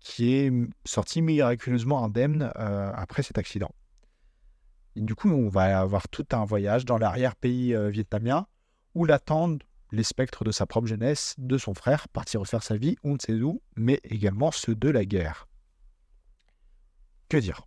qui 0.00 0.34
est 0.34 0.52
sorti 0.84 1.22
miraculeusement 1.22 2.04
indemne 2.04 2.52
euh, 2.56 2.92
après 2.94 3.22
cet 3.22 3.38
accident. 3.38 3.70
Du 4.96 5.14
coup, 5.14 5.30
on 5.30 5.48
va 5.48 5.78
avoir 5.78 6.08
tout 6.08 6.26
un 6.32 6.44
voyage 6.44 6.84
dans 6.84 6.98
l'arrière-pays 6.98 7.74
euh, 7.74 7.88
vietnamien 7.88 8.46
où 8.94 9.04
l'attendent 9.04 9.62
les 9.90 10.02
spectres 10.02 10.44
de 10.44 10.50
sa 10.50 10.66
propre 10.66 10.86
jeunesse, 10.86 11.34
de 11.38 11.58
son 11.58 11.74
frère, 11.74 12.08
parti 12.08 12.36
refaire 12.36 12.62
sa 12.62 12.76
vie, 12.76 12.96
on 13.04 13.14
ne 13.14 13.18
sait 13.18 13.40
où, 13.40 13.62
mais 13.76 14.00
également 14.04 14.50
ceux 14.50 14.74
de 14.74 14.88
la 14.88 15.04
guerre. 15.04 15.48
Que 17.28 17.36
dire? 17.36 17.66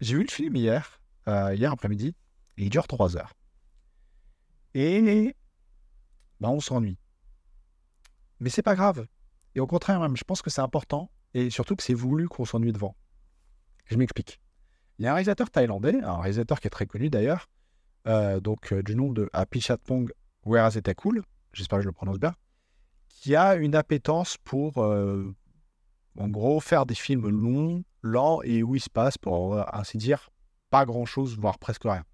J'ai 0.00 0.14
vu 0.16 0.22
le 0.22 0.30
film 0.30 0.56
hier, 0.56 1.00
euh, 1.28 1.54
hier 1.54 1.72
après-midi, 1.72 2.14
et 2.56 2.64
il 2.64 2.70
dure 2.70 2.86
3 2.86 3.16
heures. 3.16 3.34
Et 4.74 5.34
ben, 6.40 6.50
on 6.50 6.60
s'ennuie. 6.60 6.98
Mais 8.40 8.50
c'est 8.50 8.62
pas 8.62 8.76
grave. 8.76 9.06
Et 9.54 9.60
au 9.60 9.66
contraire, 9.66 10.00
même, 10.00 10.16
je 10.16 10.24
pense 10.24 10.42
que 10.42 10.50
c'est 10.50 10.60
important, 10.60 11.10
et 11.34 11.50
surtout 11.50 11.74
que 11.74 11.82
c'est 11.82 11.94
voulu 11.94 12.28
qu'on 12.28 12.44
s'ennuie 12.44 12.72
devant. 12.72 12.96
Je 13.86 13.96
m'explique. 13.96 14.40
Il 14.98 15.04
y 15.04 15.08
a 15.08 15.12
un 15.12 15.14
réalisateur 15.14 15.50
thaïlandais, 15.50 16.00
un 16.02 16.20
réalisateur 16.20 16.60
qui 16.60 16.66
est 16.66 16.70
très 16.70 16.86
connu 16.86 17.08
d'ailleurs, 17.08 17.48
euh, 18.06 18.40
donc 18.40 18.72
euh, 18.72 18.82
du 18.82 18.94
nom 18.94 19.12
de 19.12 19.28
Apichatpong 19.32 20.12
Weerasetakul, 20.44 21.22
j'espère 21.52 21.78
que 21.78 21.82
je 21.82 21.88
le 21.88 21.92
prononce 21.92 22.18
bien, 22.18 22.34
qui 23.08 23.34
a 23.36 23.56
une 23.56 23.74
appétence 23.74 24.36
pour, 24.38 24.78
euh, 24.78 25.34
en 26.18 26.28
gros, 26.28 26.60
faire 26.60 26.86
des 26.86 26.94
films 26.94 27.28
longs, 27.28 27.84
lents, 28.02 28.40
et 28.42 28.62
où 28.62 28.74
il 28.74 28.80
se 28.80 28.90
passe, 28.90 29.18
pour 29.18 29.54
euh, 29.54 29.64
ainsi 29.72 29.98
dire, 29.98 30.30
pas 30.70 30.84
grand-chose, 30.84 31.36
voire 31.38 31.58
presque 31.58 31.84
rien. 31.84 32.04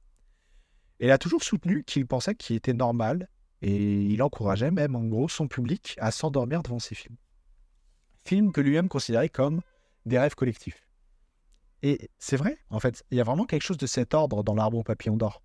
Et 1.00 1.06
il 1.06 1.10
a 1.10 1.18
toujours 1.18 1.42
soutenu 1.42 1.84
qu'il 1.84 2.06
pensait 2.06 2.34
qu'il 2.34 2.56
était 2.56 2.72
normal, 2.72 3.28
et 3.62 4.02
il 4.02 4.22
encourageait 4.22 4.70
même, 4.70 4.94
en 4.96 5.04
gros, 5.04 5.28
son 5.28 5.48
public 5.48 5.96
à 5.98 6.10
s'endormir 6.10 6.62
devant 6.62 6.78
ses 6.78 6.94
films. 6.94 7.16
Films 8.24 8.52
que 8.52 8.60
lui-même 8.60 8.88
considérait 8.88 9.28
comme 9.28 9.60
des 10.06 10.18
rêves 10.18 10.34
collectifs. 10.34 10.86
Et 11.82 12.10
c'est 12.18 12.36
vrai, 12.36 12.58
en 12.70 12.80
fait, 12.80 13.04
il 13.10 13.18
y 13.18 13.20
a 13.20 13.24
vraiment 13.24 13.44
quelque 13.44 13.62
chose 13.62 13.76
de 13.76 13.86
cet 13.86 14.14
ordre 14.14 14.42
dans 14.42 14.54
l'arbre 14.54 14.78
au 14.78 14.82
papillon 14.82 15.16
d'or. 15.16 15.42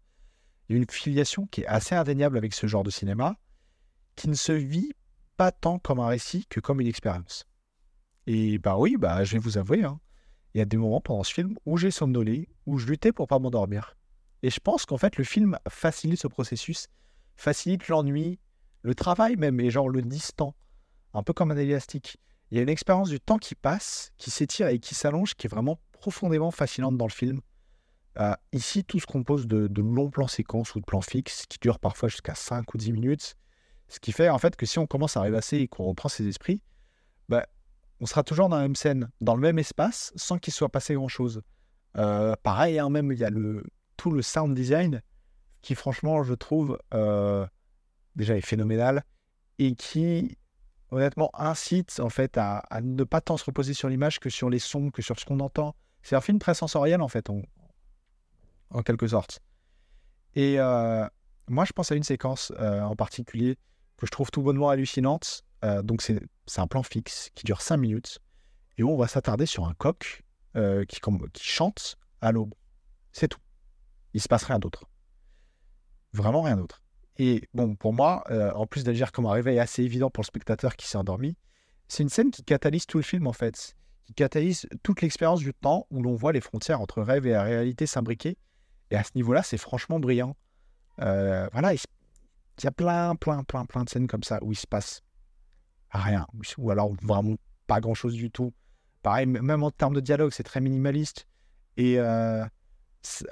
Il 0.70 0.76
y 0.76 0.76
a 0.76 0.82
une 0.82 0.90
filiation 0.90 1.48
qui 1.48 1.62
est 1.62 1.68
assez 1.68 1.96
indéniable 1.96 2.38
avec 2.38 2.54
ce 2.54 2.68
genre 2.68 2.84
de 2.84 2.92
cinéma, 2.92 3.38
qui 4.16 4.30
ne 4.30 4.36
se 4.36 4.52
vit 4.52 4.92
pas 5.36 5.52
tant 5.52 5.80
comme 5.80 6.00
un 6.00 6.08
récit 6.08 6.46
que 6.48 6.60
comme 6.60 6.80
une 6.80 6.88
expérience. 6.88 7.46
Et 8.28 8.60
bah 8.60 8.78
oui, 8.78 8.96
bah 8.96 9.24
je 9.24 9.34
vais 9.34 9.40
vous 9.40 9.58
avouer, 9.58 9.84
hein, 9.84 10.00
il 10.54 10.60
y 10.60 10.62
a 10.62 10.66
des 10.66 10.78
moments 10.78 11.02
pendant 11.02 11.24
ce 11.24 11.34
film 11.34 11.58
où 11.66 11.78
j'ai 11.78 11.90
somnolé, 11.90 12.50
où 12.68 12.78
je 12.78 12.86
luttais 12.86 13.12
pour 13.12 13.28
pas 13.28 13.40
m'endormir. 13.40 13.96
Et 14.44 14.50
je 14.52 14.60
pense 14.60 14.86
qu'en 14.86 14.98
fait, 14.98 15.18
le 15.18 15.24
film 15.24 15.58
facilite 15.68 16.22
ce 16.22 16.28
processus, 16.28 16.88
facilite 17.36 17.88
l'ennui, 17.88 18.40
le 18.84 18.94
travail 18.94 19.36
même, 19.38 19.60
et 19.60 19.72
genre 19.72 19.90
le 19.90 20.02
distant, 20.02 20.56
un 21.14 21.24
peu 21.24 21.34
comme 21.34 21.52
un 21.52 21.58
élastique. 21.58 22.18
Il 22.52 22.58
y 22.58 22.60
a 22.60 22.64
une 22.64 22.70
expérience 22.70 23.10
du 23.10 23.20
temps 23.20 23.38
qui 23.38 23.56
passe, 23.56 24.12
qui 24.18 24.32
s'étire 24.32 24.68
et 24.68 24.80
qui 24.80 24.96
s'allonge, 24.96 25.36
qui 25.36 25.48
est 25.48 25.50
vraiment 25.50 25.80
profondément 25.92 26.52
fascinante 26.52 26.98
dans 26.98 27.08
le 27.08 27.12
film. 27.12 27.42
Euh, 28.20 28.34
ici, 28.52 28.84
tout 28.84 29.00
se 29.00 29.06
compose 29.06 29.48
de, 29.48 29.68
de 29.68 29.82
longs 29.82 30.10
plans 30.10 30.28
séquences 30.28 30.76
ou 30.76 30.80
de 30.80 30.86
plans 30.86 31.02
fixes 31.02 31.46
qui 31.48 31.58
durent 31.60 31.80
parfois 31.80 32.10
jusqu'à 32.10 32.36
5 32.36 32.74
ou 32.74 32.78
10 32.78 32.92
minutes. 32.92 33.36
Ce 33.88 34.00
qui 34.00 34.12
fait 34.12 34.30
en 34.30 34.38
fait 34.38 34.56
que 34.56 34.66
si 34.66 34.78
on 34.78 34.86
commence 34.86 35.18
à 35.18 35.22
rêvasser 35.22 35.58
et 35.58 35.68
qu'on 35.68 35.86
reprend 35.86 36.10
ses 36.10 36.28
esprits, 36.28 36.62
bah, 37.30 37.46
on 38.02 38.06
sera 38.06 38.24
toujours 38.24 38.50
dans 38.50 38.58
la 38.58 38.64
même 38.64 38.76
scène, 38.76 39.10
dans 39.22 39.36
le 39.36 39.42
même 39.42 39.60
espace, 39.60 40.14
sans 40.16 40.38
qu'il 40.38 40.54
soit 40.54 40.70
passé 40.70 40.94
grand-chose. 40.94 41.42
Euh, 41.98 42.36
pareil, 42.44 42.80
hein, 42.80 42.90
même 42.90 43.12
il 43.12 43.20
y 43.20 43.26
a 43.26 43.32
tout 43.98 44.12
le 44.12 44.22
sound 44.22 44.56
design 44.56 45.02
qui, 45.62 45.76
franchement, 45.76 46.24
je 46.24 46.34
trouve, 46.34 46.80
euh, 46.94 47.46
déjà 48.16 48.38
est 48.38 48.42
phénoménal 48.42 49.04
et 49.58 49.76
qui, 49.76 50.38
honnêtement, 50.92 51.32
incite 51.34 52.00
en 52.00 52.10
fait 52.10 52.38
à, 52.38 52.64
ne 52.82 53.04
pas 53.04 53.22
tant 53.22 53.38
se 53.38 53.46
reposer 53.46 53.74
sur 53.74 53.90
l'image 53.90 54.20
que 54.20 54.30
sur 54.30 54.50
les 54.50 54.60
sons, 54.60 54.92
que 54.92 55.02
sur 55.02 55.20
ce 55.20 55.26
qu'on 55.26 55.40
entend. 55.40 55.76
C'est 56.02 56.16
un 56.16 56.22
film 56.22 56.40
très 56.40 56.54
sensoriel 56.54 57.02
en 57.02 57.10
fait, 57.10 57.30
en 58.72 58.82
quelque 58.82 59.08
sorte. 59.08 59.42
Et 60.36 60.60
euh, 60.60 61.06
moi, 61.48 61.66
je 61.66 61.74
pense 61.74 61.92
à 61.92 61.96
une 61.96 62.04
séquence 62.04 62.54
euh, 62.60 62.82
en 62.82 62.96
particulier 62.96 63.58
que 63.98 64.06
je 64.06 64.12
trouve 64.12 64.32
tout 64.32 64.42
bonnement 64.42 64.70
hallucinante. 64.70 65.44
Euh, 65.66 65.82
donc, 65.82 66.02
c'est 66.02 66.22
un 66.58 66.68
plan 66.68 66.84
fixe 66.84 67.30
qui 67.36 67.46
dure 67.46 67.62
5 67.62 67.78
minutes 67.78 68.20
et 68.78 68.84
où 68.84 68.90
on 68.90 68.98
va 68.98 69.08
s'attarder 69.08 69.46
sur 69.46 69.66
un 69.66 69.74
coq 69.74 70.24
qui, 70.88 71.00
chante 71.42 71.96
à 72.22 72.32
l'aube. 72.32 72.54
C'est 73.12 73.28
tout. 73.28 73.40
Il 74.14 74.22
se 74.22 74.28
passe 74.28 74.44
rien 74.44 74.60
d'autre. 74.60 74.86
Vraiment 76.12 76.42
rien 76.42 76.58
d'autre. 76.58 76.82
Et 77.18 77.48
bon, 77.54 77.76
pour 77.76 77.94
moi, 77.94 78.24
en 78.56 78.66
plus 78.66 78.84
d'agir 78.84 79.12
comme 79.12 79.26
un 79.26 79.32
réveil 79.32 79.60
assez 79.60 79.84
évident 79.84 80.10
pour 80.10 80.22
le 80.22 80.28
spectateur 80.28 80.76
qui 80.76 80.88
s'est 80.88 80.98
endormi, 80.98 81.38
c'est 81.88 82.04
une 82.04 82.10
scène 82.10 82.32
qui 82.32 82.44
catalyse 82.44 82.86
tout 82.86 82.98
le 82.98 83.04
film 83.04 83.28
en 83.28 83.34
fait, 83.34 83.76
qui 84.06 84.14
catalyse 84.14 84.68
toute 84.84 85.02
l'expérience 85.02 85.40
du 85.40 85.54
temps 85.54 85.88
où 85.92 86.02
l'on 86.02 86.16
voit 86.16 86.32
les 86.32 86.42
frontières 86.42 86.82
entre 86.82 87.02
rêve 87.02 87.26
et 87.28 87.32
la 87.32 87.44
réalité 87.44 87.86
s'imbriquer. 87.86 88.38
Et 88.92 88.96
à 88.96 89.04
ce 89.04 89.12
niveau-là, 89.16 89.44
c'est 89.44 89.58
franchement 89.58 90.00
brillant. 90.00 90.36
Euh, 91.02 91.48
voilà, 91.52 91.74
il, 91.74 91.80
y 92.64 92.68
a 92.68 92.72
plein, 92.72 93.16
plein, 93.16 93.44
plein, 93.44 93.66
plein 93.66 93.84
de 93.84 93.90
scènes 93.90 94.08
comme 94.08 94.24
ça 94.24 94.40
où 94.42 94.52
il 94.52 94.56
se 94.58 94.68
passe 94.68 95.02
rien, 95.92 96.28
ou- 96.58 96.72
alors 96.72 96.94
vraiment 97.02 97.36
pas 97.68 97.80
grand-chose 97.80 98.14
du 98.14 98.32
tout. 98.32 98.54
Pareil, 99.02 99.26
même 99.26 99.64
en 99.64 99.72
termes 99.72 99.94
de 99.94 100.02
dialogue, 100.02 100.32
c'est 100.34 100.44
très 100.44 100.60
minimaliste. 100.60 101.26
Et 101.78 102.00
euh, 102.00 102.44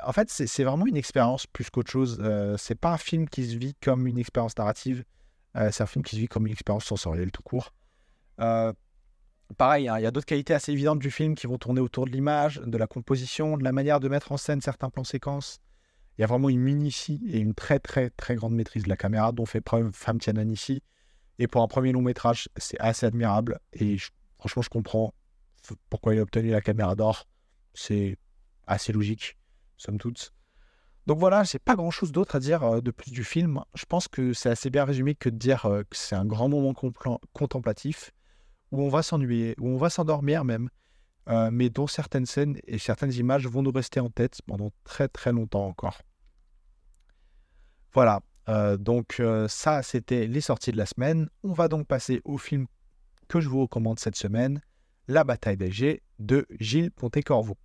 en 0.04 0.14
fait, 0.14 0.30
c'est 0.30 0.48
c'est 0.48 0.64
vraiment 0.64 0.86
une 0.86 0.96
expérience 0.96 1.46
plus 1.46 1.70
qu'autre 1.70 1.92
chose. 1.92 2.20
Euh, 2.22 2.56
c'est 2.58 2.76
pas 2.80 2.94
un 2.94 2.98
film 2.98 3.28
qui 3.28 3.50
se 3.50 3.58
vit 3.58 3.76
comme 3.76 4.08
une 4.08 4.18
expérience 4.18 4.58
narrative. 4.58 5.04
Euh, 5.58 5.70
c'est 5.72 5.84
un 5.84 5.88
film 5.88 6.04
qui 6.06 6.16
se 6.16 6.22
vit 6.22 6.28
comme 6.28 6.46
une 6.46 6.54
expérience 6.54 6.86
sensorielle 6.86 7.32
tout 7.32 7.44
court. 7.44 7.74
Pareil, 9.56 9.88
hein, 9.88 9.98
il 9.98 10.04
y 10.04 10.06
a 10.06 10.12
d'autres 10.12 10.26
qualités 10.26 10.54
assez 10.54 10.74
évidentes 10.74 11.00
du 11.00 11.10
film 11.10 11.34
qui 11.34 11.48
vont 11.48 11.58
tourner 11.58 11.80
autour 11.80 12.06
de 12.06 12.12
l'image, 12.12 12.62
de 12.66 12.78
la 12.78 12.86
composition, 12.86 13.58
de 13.58 13.64
la 13.64 13.72
manière 13.72 14.00
de 14.00 14.10
mettre 14.10 14.32
en 14.32 14.38
scène 14.38 14.60
certains 14.60 14.90
plans 14.90 15.06
séquences. 15.06 15.60
Il 16.18 16.22
y 16.22 16.24
a 16.24 16.28
vraiment 16.28 16.50
une 16.50 16.60
minutie 16.60 17.22
et 17.30 17.40
une 17.40 17.54
très 17.54 17.80
très 17.80 18.10
très 18.10 18.36
grande 18.36 18.54
maîtrise 18.54 18.84
de 18.84 18.90
la 18.90 18.98
caméra 18.98 19.32
dont 19.32 19.46
fait 19.46 19.62
preuve 19.62 19.92
Pham 19.94 20.20
Tianan 20.20 20.50
ici. 20.50 20.82
Et 21.40 21.48
pour 21.48 21.62
un 21.62 21.68
premier 21.68 21.92
long 21.92 22.02
métrage, 22.02 22.50
c'est 22.58 22.80
assez 22.80 23.06
admirable. 23.06 23.60
Et 23.74 23.98
franchement, 24.38 24.64
je 24.64 24.70
comprends 24.70 25.14
pourquoi 25.90 26.16
il 26.16 26.20
a 26.20 26.24
obtenu 26.24 26.50
la 26.50 26.62
caméra 26.62 26.96
d'or. 26.96 27.26
C'est 27.74 28.18
assez 28.66 28.92
logique, 28.92 29.38
somme 29.78 29.98
toute. 29.98 30.34
Donc 31.06 31.20
voilà, 31.20 31.44
j'ai 31.44 31.60
pas 31.60 31.76
grand 31.76 31.92
chose 31.92 32.12
d'autre 32.12 32.36
à 32.36 32.40
dire 32.40 32.64
euh, 32.64 32.82
de 32.82 32.92
plus 32.92 33.12
du 33.12 33.24
film. 33.24 33.62
Je 33.76 33.86
pense 33.86 34.10
que 34.10 34.34
c'est 34.34 34.50
assez 34.50 34.70
bien 34.70 34.84
résumé 34.84 35.16
que 35.16 35.30
de 35.30 35.38
dire 35.38 35.66
euh, 35.66 35.84
que 35.84 35.96
c'est 35.96 36.16
un 36.16 36.26
grand 36.26 36.50
moment 36.50 36.74
contemplatif 37.32 38.12
où 38.72 38.82
on 38.82 38.90
va 38.90 39.04
s'ennuyer, 39.04 39.56
où 39.60 39.70
on 39.70 39.78
va 39.78 39.90
s'endormir 39.90 40.44
même, 40.44 40.70
euh, 41.30 41.50
mais 41.52 41.70
dont 41.70 41.88
certaines 41.88 42.26
scènes 42.26 42.58
et 42.68 42.78
certaines 42.78 43.14
images 43.14 43.48
vont 43.48 43.62
nous 43.62 43.72
rester 43.72 44.00
en 44.00 44.10
tête 44.10 44.40
pendant 44.46 44.72
très 44.84 45.08
très 45.08 45.32
longtemps 45.32 45.68
encore. 45.68 46.02
Voilà, 47.94 48.22
euh, 48.50 48.78
donc 48.78 49.20
euh, 49.20 49.48
ça 49.48 49.84
c'était 49.84 50.28
les 50.28 50.42
sorties 50.42 50.72
de 50.72 50.78
la 50.78 50.86
semaine. 50.86 51.30
On 51.44 51.54
va 51.54 51.68
donc 51.68 51.88
passer 51.88 52.22
au 52.24 52.38
film 52.38 52.68
que 53.28 53.40
je 53.40 53.50
vous 53.50 53.62
recommande 53.62 54.00
cette 54.00 54.16
semaine, 54.16 54.62
La 55.08 55.24
bataille 55.24 55.58
d'Alger 55.58 56.02
de 56.20 56.46
Gilles 56.60 56.92
Pontecorvo. 56.92 57.58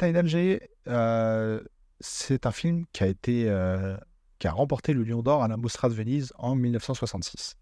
Bataille 0.00 0.14
d'Alger, 0.14 0.70
euh, 0.88 1.60
c'est 2.00 2.46
un 2.46 2.52
film 2.52 2.86
qui 2.90 3.04
a 3.04 3.06
été 3.06 3.50
euh, 3.50 3.98
qui 4.38 4.46
a 4.46 4.52
remporté 4.52 4.94
le 4.94 5.04
Lion 5.04 5.20
d'Or 5.22 5.42
à 5.42 5.48
la 5.48 5.58
Mostra 5.58 5.90
de 5.90 5.94
Venise 5.94 6.32
en 6.38 6.54
1966. 6.54 7.56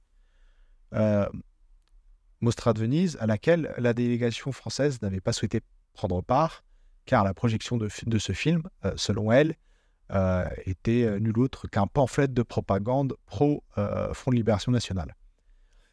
Euh, 0.95 1.29
Mostra 2.41 2.75
de 2.75 2.79
Venise, 2.79 3.19
à 3.21 3.27
laquelle 3.27 3.75
la 3.77 3.93
délégation 3.93 4.53
française 4.53 5.03
n'avait 5.03 5.21
pas 5.21 5.33
souhaité 5.33 5.63
prendre 5.95 6.23
part, 6.23 6.63
car 7.07 7.25
la 7.25 7.35
projection 7.35 7.77
de, 7.77 7.89
ce 7.89 8.33
film, 8.33 8.63
selon 8.95 9.33
elle, 9.33 9.57
était 10.65 11.19
nul 11.19 11.41
autre 11.41 11.67
qu'un 11.67 11.89
pamphlet 11.89 12.29
de 12.29 12.43
propagande 12.43 13.17
pro-Front 13.27 14.31
de 14.31 14.37
Libération 14.37 14.71
Nationale. 14.71 15.17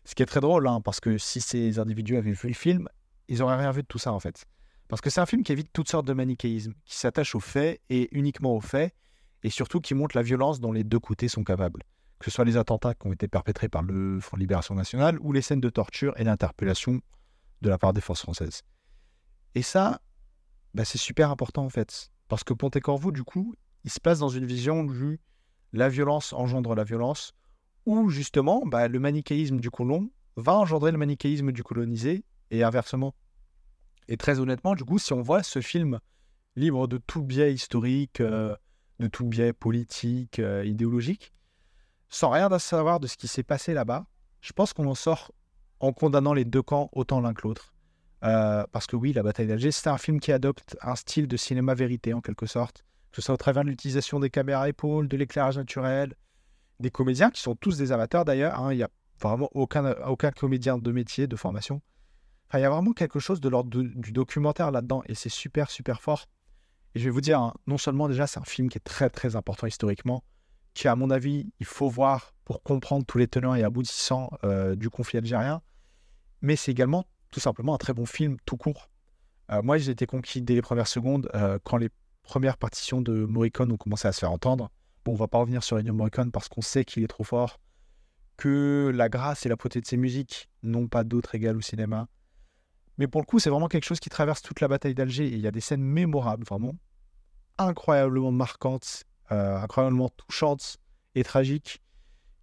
Ce 0.03 0.13
qui 0.13 0.21
est 0.21 0.27
très 0.27 0.41
drôle, 0.41 0.67
hein, 0.67 0.81
parce 0.81 0.99
que 0.99 1.17
si 1.17 1.41
ces 1.41 1.79
individus 1.79 2.17
avaient 2.17 2.33
vu 2.33 2.49
le 2.49 2.53
film, 2.53 2.87
ils 3.27 3.39
n'auraient 3.39 3.57
rien 3.57 3.71
vu 3.71 3.81
de 3.81 3.87
tout 3.87 3.97
ça 3.97 4.13
en 4.13 4.19
fait. 4.19 4.45
Parce 4.87 5.01
que 5.01 5.09
c'est 5.09 5.21
un 5.21 5.25
film 5.25 5.43
qui 5.43 5.51
évite 5.51 5.71
toutes 5.73 5.89
sortes 5.89 6.05
de 6.05 6.13
manichéisme, 6.13 6.73
qui 6.85 6.95
s'attache 6.95 7.35
aux 7.35 7.39
faits 7.39 7.81
et 7.89 8.09
uniquement 8.15 8.55
aux 8.55 8.61
faits, 8.61 8.93
et 9.43 9.49
surtout 9.49 9.81
qui 9.81 9.93
montre 9.93 10.15
la 10.15 10.23
violence 10.23 10.59
dont 10.59 10.71
les 10.71 10.83
deux 10.83 10.99
côtés 10.99 11.27
sont 11.27 11.43
capables. 11.43 11.83
Que 12.19 12.25
ce 12.25 12.31
soit 12.31 12.45
les 12.45 12.57
attentats 12.57 12.93
qui 12.93 13.07
ont 13.07 13.13
été 13.13 13.27
perpétrés 13.27 13.69
par 13.69 13.83
le 13.83 14.19
Front 14.19 14.37
Libération 14.37 14.75
Nationale 14.75 15.17
ou 15.21 15.31
les 15.31 15.41
scènes 15.41 15.59
de 15.59 15.69
torture 15.69 16.13
et 16.17 16.23
d'interpellation 16.23 17.01
de 17.61 17.69
la 17.69 17.77
part 17.77 17.93
des 17.93 18.01
forces 18.01 18.21
françaises. 18.21 18.61
Et 19.55 19.61
ça, 19.61 20.01
bah, 20.73 20.85
c'est 20.85 20.97
super 20.97 21.31
important 21.31 21.65
en 21.65 21.69
fait. 21.69 22.09
Parce 22.27 22.43
que 22.43 22.53
Pontecorvo, 22.53 23.11
du 23.11 23.23
coup, 23.23 23.55
il 23.83 23.91
se 23.91 23.99
place 23.99 24.19
dans 24.19 24.29
une 24.29 24.45
vision 24.45 24.83
du 24.83 25.19
la 25.73 25.89
violence 25.89 26.33
engendre 26.33 26.73
la 26.73 26.83
violence, 26.83 27.33
où 27.85 28.09
justement, 28.09 28.63
bah, 28.65 28.87
le 28.87 28.99
manichéisme 28.99 29.59
du 29.59 29.69
colon 29.69 30.09
va 30.37 30.55
engendrer 30.55 30.91
le 30.91 30.97
manichéisme 30.97 31.51
du 31.51 31.63
colonisé, 31.63 32.23
et 32.51 32.63
inversement. 32.63 33.13
Et 34.07 34.17
très 34.17 34.39
honnêtement, 34.39 34.75
du 34.75 34.83
coup, 34.83 34.99
si 34.99 35.13
on 35.13 35.21
voit 35.21 35.43
ce 35.43 35.61
film 35.61 35.99
libre 36.55 36.87
de 36.87 36.97
tout 36.97 37.23
biais 37.23 37.53
historique, 37.53 38.21
euh, 38.21 38.55
de 38.99 39.07
tout 39.07 39.25
biais 39.25 39.53
politique, 39.53 40.39
euh, 40.39 40.63
idéologique, 40.65 41.33
sans 42.09 42.29
rien 42.29 42.51
à 42.51 42.59
savoir 42.59 42.99
de 42.99 43.07
ce 43.07 43.17
qui 43.17 43.27
s'est 43.27 43.43
passé 43.43 43.73
là-bas, 43.73 44.05
je 44.41 44.53
pense 44.53 44.73
qu'on 44.73 44.87
en 44.87 44.95
sort 44.95 45.31
en 45.79 45.91
condamnant 45.91 46.33
les 46.33 46.45
deux 46.45 46.61
camps 46.61 46.89
autant 46.93 47.19
l'un 47.19 47.33
que 47.33 47.41
l'autre. 47.47 47.73
Euh, 48.23 48.65
parce 48.71 48.87
que 48.87 48.95
oui, 48.95 49.11
La 49.13 49.23
bataille 49.23 49.47
d'Alger, 49.47 49.71
c'est 49.71 49.89
un 49.89 49.97
film 49.97 50.19
qui 50.19 50.31
adopte 50.31 50.77
un 50.81 50.95
style 50.95 51.27
de 51.27 51.37
cinéma 51.37 51.73
vérité 51.73 52.13
en 52.13 52.21
quelque 52.21 52.45
sorte, 52.45 52.85
que 53.11 53.17
ce 53.17 53.21
soit 53.21 53.35
au 53.35 53.37
travers 53.37 53.63
de 53.63 53.69
l'utilisation 53.69 54.19
des 54.19 54.29
caméras 54.29 54.69
épaules, 54.69 55.07
de 55.07 55.17
l'éclairage 55.17 55.57
naturel, 55.57 56.13
des 56.79 56.91
comédiens 56.91 57.29
qui 57.31 57.41
sont 57.41 57.55
tous 57.55 57.77
des 57.77 57.91
amateurs 57.91 58.25
d'ailleurs. 58.25 58.59
hein, 58.59 58.71
Il 58.71 58.77
n'y 58.77 58.83
a 58.83 58.89
vraiment 59.19 59.49
aucun 59.53 60.31
comédien 60.31 60.77
de 60.77 60.91
métier, 60.91 61.27
de 61.27 61.35
formation. 61.35 61.81
Il 62.53 62.61
y 62.61 62.63
a 62.63 62.69
vraiment 62.69 62.93
quelque 62.93 63.19
chose 63.19 63.41
de 63.41 63.49
l'ordre 63.49 63.69
du 63.69 64.11
documentaire 64.11 64.71
là-dedans 64.71 65.03
et 65.07 65.15
c'est 65.15 65.29
super, 65.29 65.69
super 65.69 66.01
fort. 66.01 66.25
Et 66.93 66.99
je 66.99 67.05
vais 67.05 67.09
vous 67.09 67.21
dire, 67.21 67.39
hein, 67.39 67.53
non 67.67 67.77
seulement 67.77 68.07
déjà, 68.07 68.27
c'est 68.27 68.39
un 68.39 68.45
film 68.45 68.69
qui 68.69 68.77
est 68.77 68.83
très, 68.83 69.09
très 69.09 69.35
important 69.35 69.67
historiquement, 69.67 70.23
qui, 70.73 70.87
à 70.87 70.95
mon 70.95 71.09
avis, 71.09 71.51
il 71.59 71.65
faut 71.65 71.89
voir 71.89 72.33
pour 72.45 72.63
comprendre 72.63 73.05
tous 73.05 73.17
les 73.17 73.27
tenants 73.27 73.55
et 73.55 73.63
aboutissants 73.63 74.29
euh, 74.45 74.75
du 74.75 74.89
conflit 74.89 75.17
algérien, 75.17 75.61
mais 76.41 76.55
c'est 76.55 76.71
également 76.71 77.05
tout 77.31 77.41
simplement 77.41 77.75
un 77.75 77.77
très 77.77 77.93
bon 77.93 78.05
film 78.05 78.37
tout 78.45 78.55
court. 78.55 78.89
Euh, 79.51 79.61
moi, 79.61 79.77
j'ai 79.77 79.91
été 79.91 80.05
conquis 80.05 80.41
dès 80.41 80.53
les 80.53 80.61
premières 80.61 80.87
secondes 80.87 81.29
euh, 81.35 81.59
quand 81.63 81.77
les 81.77 81.89
premières 82.23 82.57
partitions 82.57 83.01
de 83.01 83.25
Morricone 83.25 83.71
ont 83.71 83.77
commencé 83.77 84.07
à 84.07 84.13
se 84.13 84.19
faire 84.19 84.31
entendre. 84.31 84.71
Bon, 85.03 85.11
on 85.11 85.15
va 85.15 85.27
pas 85.27 85.39
revenir 85.39 85.63
sur 85.63 85.77
Ennio 85.77 85.93
Morricone 85.93 86.31
parce 86.31 86.47
qu'on 86.47 86.61
sait 86.61 86.85
qu'il 86.85 87.03
est 87.03 87.07
trop 87.07 87.23
fort, 87.23 87.59
que 88.37 88.91
la 88.93 89.09
grâce 89.09 89.45
et 89.45 89.49
la 89.49 89.55
beauté 89.55 89.81
de 89.81 89.85
ses 89.85 89.97
musiques 89.97 90.49
n'ont 90.63 90.87
pas 90.87 91.03
d'autre 91.03 91.35
égal 91.35 91.57
au 91.57 91.61
cinéma. 91.61 92.07
Mais 92.97 93.07
pour 93.07 93.21
le 93.21 93.25
coup, 93.25 93.39
c'est 93.39 93.49
vraiment 93.49 93.67
quelque 93.67 93.83
chose 93.83 93.99
qui 93.99 94.09
traverse 94.09 94.41
toute 94.41 94.61
la 94.61 94.67
bataille 94.67 94.95
d'Alger. 94.95 95.27
Et 95.27 95.33
il 95.33 95.41
y 95.41 95.47
a 95.47 95.51
des 95.51 95.61
scènes 95.61 95.81
mémorables, 95.81 96.45
vraiment 96.45 96.75
incroyablement 97.57 98.31
marquantes, 98.31 99.03
euh, 99.31 99.57
incroyablement 99.57 100.09
touchantes 100.09 100.77
et 101.15 101.23
tragiques, 101.23 101.81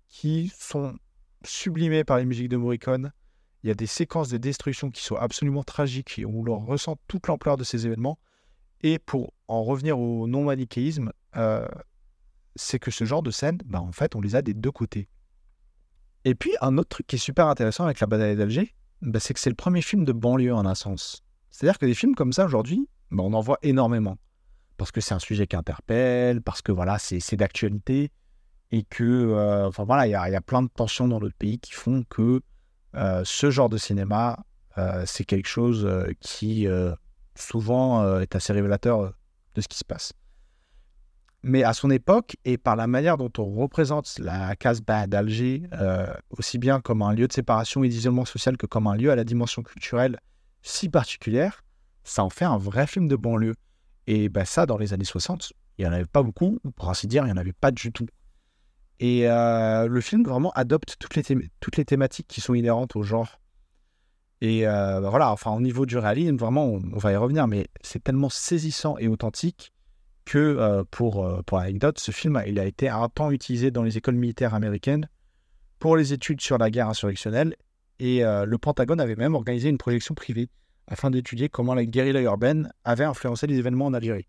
qui 0.08 0.52
sont 0.58 0.96
sublimées 1.44 2.04
par 2.04 2.18
les 2.18 2.24
musiques 2.24 2.48
de 2.48 2.56
Morricone 2.56 3.12
Il 3.62 3.68
y 3.68 3.70
a 3.70 3.74
des 3.74 3.86
séquences 3.86 4.28
de 4.28 4.38
destruction 4.38 4.90
qui 4.90 5.02
sont 5.02 5.16
absolument 5.16 5.62
tragiques 5.62 6.18
et 6.18 6.24
où 6.24 6.44
l'on 6.44 6.60
ressent 6.60 6.96
toute 7.08 7.26
l'ampleur 7.26 7.56
de 7.56 7.64
ces 7.64 7.86
événements. 7.86 8.18
Et 8.82 8.98
pour 8.98 9.32
en 9.48 9.62
revenir 9.62 9.98
au 9.98 10.26
non-manichéisme, 10.26 11.12
euh, 11.36 11.68
c'est 12.56 12.78
que 12.78 12.90
ce 12.90 13.04
genre 13.04 13.22
de 13.22 13.30
scènes, 13.30 13.58
bah, 13.64 13.80
en 13.80 13.92
fait, 13.92 14.16
on 14.16 14.20
les 14.20 14.34
a 14.34 14.42
des 14.42 14.54
deux 14.54 14.72
côtés. 14.72 15.08
Et 16.24 16.34
puis, 16.34 16.52
un 16.60 16.78
autre 16.78 16.88
truc 16.88 17.06
qui 17.06 17.16
est 17.16 17.18
super 17.18 17.46
intéressant 17.48 17.84
avec 17.84 18.00
la 18.00 18.06
bataille 18.06 18.36
d'Alger, 18.36 18.74
bah, 19.02 19.20
c'est 19.20 19.34
que 19.34 19.40
c'est 19.40 19.50
le 19.50 19.56
premier 19.56 19.82
film 19.82 20.04
de 20.04 20.12
banlieue 20.12 20.54
en 20.54 20.64
un 20.64 20.74
sens. 20.74 21.22
C'est-à-dire 21.50 21.78
que 21.78 21.86
des 21.86 21.94
films 21.94 22.14
comme 22.14 22.32
ça, 22.32 22.44
aujourd'hui, 22.44 22.88
bah, 23.10 23.22
on 23.24 23.32
en 23.34 23.40
voit 23.40 23.58
énormément. 23.62 24.16
Parce 24.78 24.90
que 24.90 25.00
c'est 25.00 25.14
un 25.14 25.18
sujet 25.18 25.46
qui 25.46 25.56
interpelle, 25.56 26.40
parce 26.40 26.62
que 26.62 26.72
voilà, 26.72 26.98
c'est 26.98 27.36
d'actualité, 27.36 28.10
et 28.70 28.84
que, 28.84 29.04
euh, 29.04 29.68
enfin 29.68 29.84
voilà, 29.84 30.06
il 30.06 30.10
y 30.10 30.14
a, 30.14 30.40
plein 30.40 30.62
de 30.62 30.68
tensions 30.74 31.06
dans 31.06 31.20
notre 31.20 31.36
pays 31.36 31.58
qui 31.58 31.72
font 31.72 32.04
que 32.08 32.40
euh, 32.94 33.22
ce 33.24 33.50
genre 33.50 33.68
de 33.68 33.76
cinéma, 33.76 34.44
euh, 34.78 35.04
c'est 35.06 35.24
quelque 35.24 35.48
chose 35.48 35.86
qui 36.20 36.66
souvent 37.34 38.18
est 38.20 38.34
assez 38.34 38.52
révélateur 38.52 39.12
de 39.54 39.60
ce 39.60 39.68
qui 39.68 39.78
se 39.78 39.84
passe. 39.84 40.12
Mais 41.44 41.64
à 41.64 41.72
son 41.72 41.90
époque, 41.90 42.36
et 42.44 42.56
par 42.56 42.76
la 42.76 42.86
manière 42.86 43.16
dont 43.16 43.32
on 43.38 43.44
représente 43.44 44.18
la 44.20 44.54
Casbah 44.54 45.08
d'Alger, 45.08 45.64
euh, 45.72 46.06
aussi 46.30 46.58
bien 46.58 46.80
comme 46.80 47.02
un 47.02 47.12
lieu 47.12 47.26
de 47.26 47.32
séparation 47.32 47.82
et 47.82 47.88
d'isolement 47.88 48.24
social 48.24 48.56
que 48.56 48.66
comme 48.66 48.86
un 48.86 48.94
lieu 48.94 49.10
à 49.10 49.16
la 49.16 49.24
dimension 49.24 49.62
culturelle 49.62 50.20
si 50.62 50.88
particulière, 50.88 51.64
ça 52.04 52.22
en 52.22 52.30
fait 52.30 52.44
un 52.44 52.58
vrai 52.58 52.86
film 52.86 53.08
de 53.08 53.16
banlieue. 53.16 53.54
Et 54.06 54.28
ben 54.28 54.44
ça, 54.44 54.66
dans 54.66 54.78
les 54.78 54.92
années 54.92 55.04
60, 55.04 55.52
il 55.78 55.84
n'y 55.84 55.88
en 55.88 55.92
avait 55.92 56.06
pas 56.06 56.22
beaucoup, 56.22 56.58
ou 56.64 56.70
pour 56.70 56.88
ainsi 56.88 57.06
dire, 57.08 57.24
il 57.24 57.26
n'y 57.26 57.32
en 57.32 57.36
avait 57.36 57.52
pas 57.52 57.72
du 57.72 57.92
tout. 57.92 58.06
Et 59.00 59.28
euh, 59.28 59.88
le 59.88 60.00
film 60.00 60.22
vraiment 60.22 60.52
adopte 60.52 60.96
toutes 60.98 61.16
les, 61.16 61.50
toutes 61.58 61.76
les 61.76 61.84
thématiques 61.84 62.28
qui 62.28 62.40
sont 62.40 62.54
inhérentes 62.54 62.94
au 62.94 63.02
genre. 63.02 63.40
Et 64.40 64.66
euh, 64.66 65.00
bah 65.00 65.10
voilà, 65.10 65.32
enfin, 65.32 65.52
au 65.52 65.60
niveau 65.60 65.86
du 65.86 65.98
réalisme, 65.98 66.36
vraiment, 66.36 66.66
on, 66.66 66.82
on 66.92 66.98
va 66.98 67.12
y 67.12 67.16
revenir, 67.16 67.48
mais 67.48 67.66
c'est 67.80 68.02
tellement 68.02 68.28
saisissant 68.28 68.96
et 68.98 69.08
authentique 69.08 69.72
que, 70.32 70.38
euh, 70.38 70.82
pour, 70.90 71.26
euh, 71.26 71.42
pour 71.42 71.58
l'anecdote, 71.58 71.98
ce 71.98 72.10
film, 72.10 72.42
il 72.46 72.58
a 72.58 72.64
été 72.64 72.88
un 72.88 73.06
temps 73.10 73.30
utilisé 73.30 73.70
dans 73.70 73.82
les 73.82 73.98
écoles 73.98 74.14
militaires 74.14 74.54
américaines 74.54 75.10
pour 75.78 75.94
les 75.94 76.14
études 76.14 76.40
sur 76.40 76.56
la 76.56 76.70
guerre 76.70 76.88
insurrectionnelle. 76.88 77.54
Et 77.98 78.24
euh, 78.24 78.46
le 78.46 78.56
Pentagone 78.56 78.98
avait 78.98 79.14
même 79.14 79.34
organisé 79.34 79.68
une 79.68 79.76
projection 79.76 80.14
privée 80.14 80.48
afin 80.86 81.10
d'étudier 81.10 81.50
comment 81.50 81.74
la 81.74 81.84
guérilla 81.84 82.22
urbaine 82.22 82.72
avait 82.82 83.04
influencé 83.04 83.46
les 83.46 83.58
événements 83.58 83.84
en 83.84 83.92
Algérie. 83.92 84.26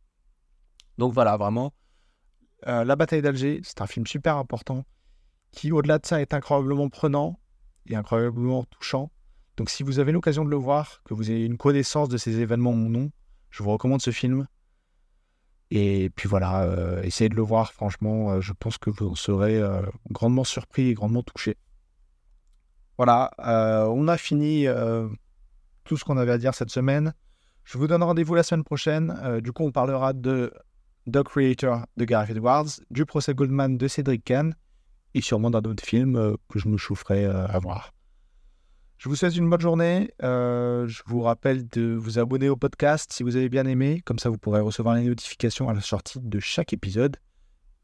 Donc 0.98 1.14
voilà, 1.14 1.38
vraiment, 1.38 1.74
La 2.66 2.98
bataille 2.98 3.22
d'Alger, 3.22 3.62
c'est 3.64 3.80
un 3.80 3.88
film 3.88 4.06
super 4.06 4.36
important 4.36 4.84
qui, 5.54 5.72
au-delà 5.72 6.00
de 6.00 6.06
ça, 6.06 6.20
est 6.20 6.34
incroyablement 6.34 6.90
prenant 6.90 7.40
et 7.86 7.96
incroyablement 7.96 8.66
touchant. 8.66 9.10
Donc 9.56 9.70
si 9.70 9.84
vous 9.84 10.00
avez 10.00 10.12
l'occasion 10.12 10.44
de 10.44 10.50
le 10.50 10.58
voir, 10.58 11.02
que 11.06 11.14
vous 11.14 11.32
ayez 11.32 11.46
une 11.46 11.58
connaissance 11.58 12.10
de 12.10 12.18
ces 12.18 12.42
événements 12.42 12.72
ou 12.72 12.90
non, 12.90 13.10
je 13.52 13.64
vous 13.64 13.72
recommande 13.72 14.02
ce 14.02 14.12
film. 14.12 14.48
Et 15.76 16.12
puis 16.12 16.30
voilà, 16.30 16.66
euh, 16.66 17.02
essayez 17.02 17.30
de 17.30 17.36
le 17.36 17.42
voir, 17.42 17.74
franchement, 17.74 18.30
euh, 18.30 18.42
je 18.42 18.54
pense 18.54 18.78
que 18.78 18.92
vous 18.92 19.16
serez 19.16 19.58
euh, 19.58 19.82
grandement 20.12 20.44
surpris 20.44 20.90
et 20.90 20.94
grandement 20.94 21.24
touché. 21.24 21.58
Voilà, 22.98 23.32
on 23.90 24.08
a 24.08 24.18
fini 24.18 24.68
tout 25.84 25.98
ce 25.98 26.06
qu'on 26.06 26.16
avait 26.16 26.34
à 26.34 26.38
dire 26.38 26.54
cette 26.54 26.70
semaine. 26.70 27.16
Je 27.64 27.80
vous 27.80 27.88
donne 27.88 28.04
rendez-vous 28.04 28.36
la 28.36 28.44
semaine 28.44 28.64
prochaine. 28.64 29.40
Du 29.42 29.52
coup, 29.52 29.64
on 29.64 29.72
parlera 29.72 30.14
de 30.14 30.54
Dog 31.08 31.26
Creator 31.26 31.88
de 31.98 32.06
Gareth 32.06 32.30
Edwards, 32.30 32.68
du 32.92 33.08
procès 33.08 33.34
Goldman 33.34 33.80
de 33.80 33.88
Cédric 33.88 34.24
Kahn 34.24 34.54
et 35.16 35.22
sûrement 35.22 35.50
d'un 35.50 35.64
autre 35.64 35.84
film 35.84 36.38
que 36.50 36.60
je 36.60 36.68
me 36.68 36.78
chaufferai 36.78 37.26
à 37.26 37.58
voir. 37.58 37.93
Je 39.04 39.10
vous 39.10 39.18
souhaite 39.18 39.36
une 39.36 39.50
bonne 39.50 39.60
journée. 39.60 40.12
Euh, 40.24 40.88
je 40.88 41.04
vous 41.08 41.20
rappelle 41.20 41.68
de 41.68 41.94
vous 41.94 42.20
abonner 42.20 42.48
au 42.48 42.56
podcast 42.56 43.12
si 43.12 43.22
vous 43.22 43.36
avez 43.36 43.50
bien 43.50 43.66
aimé. 43.66 44.02
Comme 44.06 44.18
ça, 44.18 44.30
vous 44.30 44.38
pourrez 44.38 44.62
recevoir 44.62 44.96
les 44.96 45.04
notifications 45.04 45.68
à 45.68 45.74
la 45.74 45.82
sortie 45.82 46.22
de 46.22 46.40
chaque 46.40 46.72
épisode. 46.72 47.18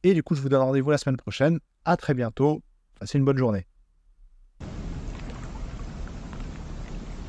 Et 0.04 0.14
du 0.14 0.24
coup, 0.24 0.34
je 0.34 0.42
vous 0.42 0.48
donne 0.48 0.62
rendez-vous 0.62 0.92
la 0.92 0.98
semaine 0.98 1.18
prochaine. 1.18 1.60
À 1.84 1.98
très 1.98 2.14
bientôt. 2.14 2.62
Passez 3.02 3.18
une 3.18 3.26
bonne 3.26 3.38
journée. 3.38 3.66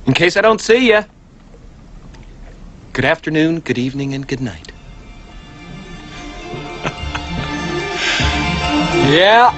In 0.07 0.13
case 0.13 0.37
I 0.37 0.41
don't 0.41 0.61
see 0.61 0.91
ya. 0.91 1.03
Good 2.93 3.07
afternoon, 3.07 3.59
good 3.59 3.79
evening, 3.79 4.15
and 4.15 4.25
good 4.29 4.41
night. 4.41 4.73
yeah. 9.11 9.53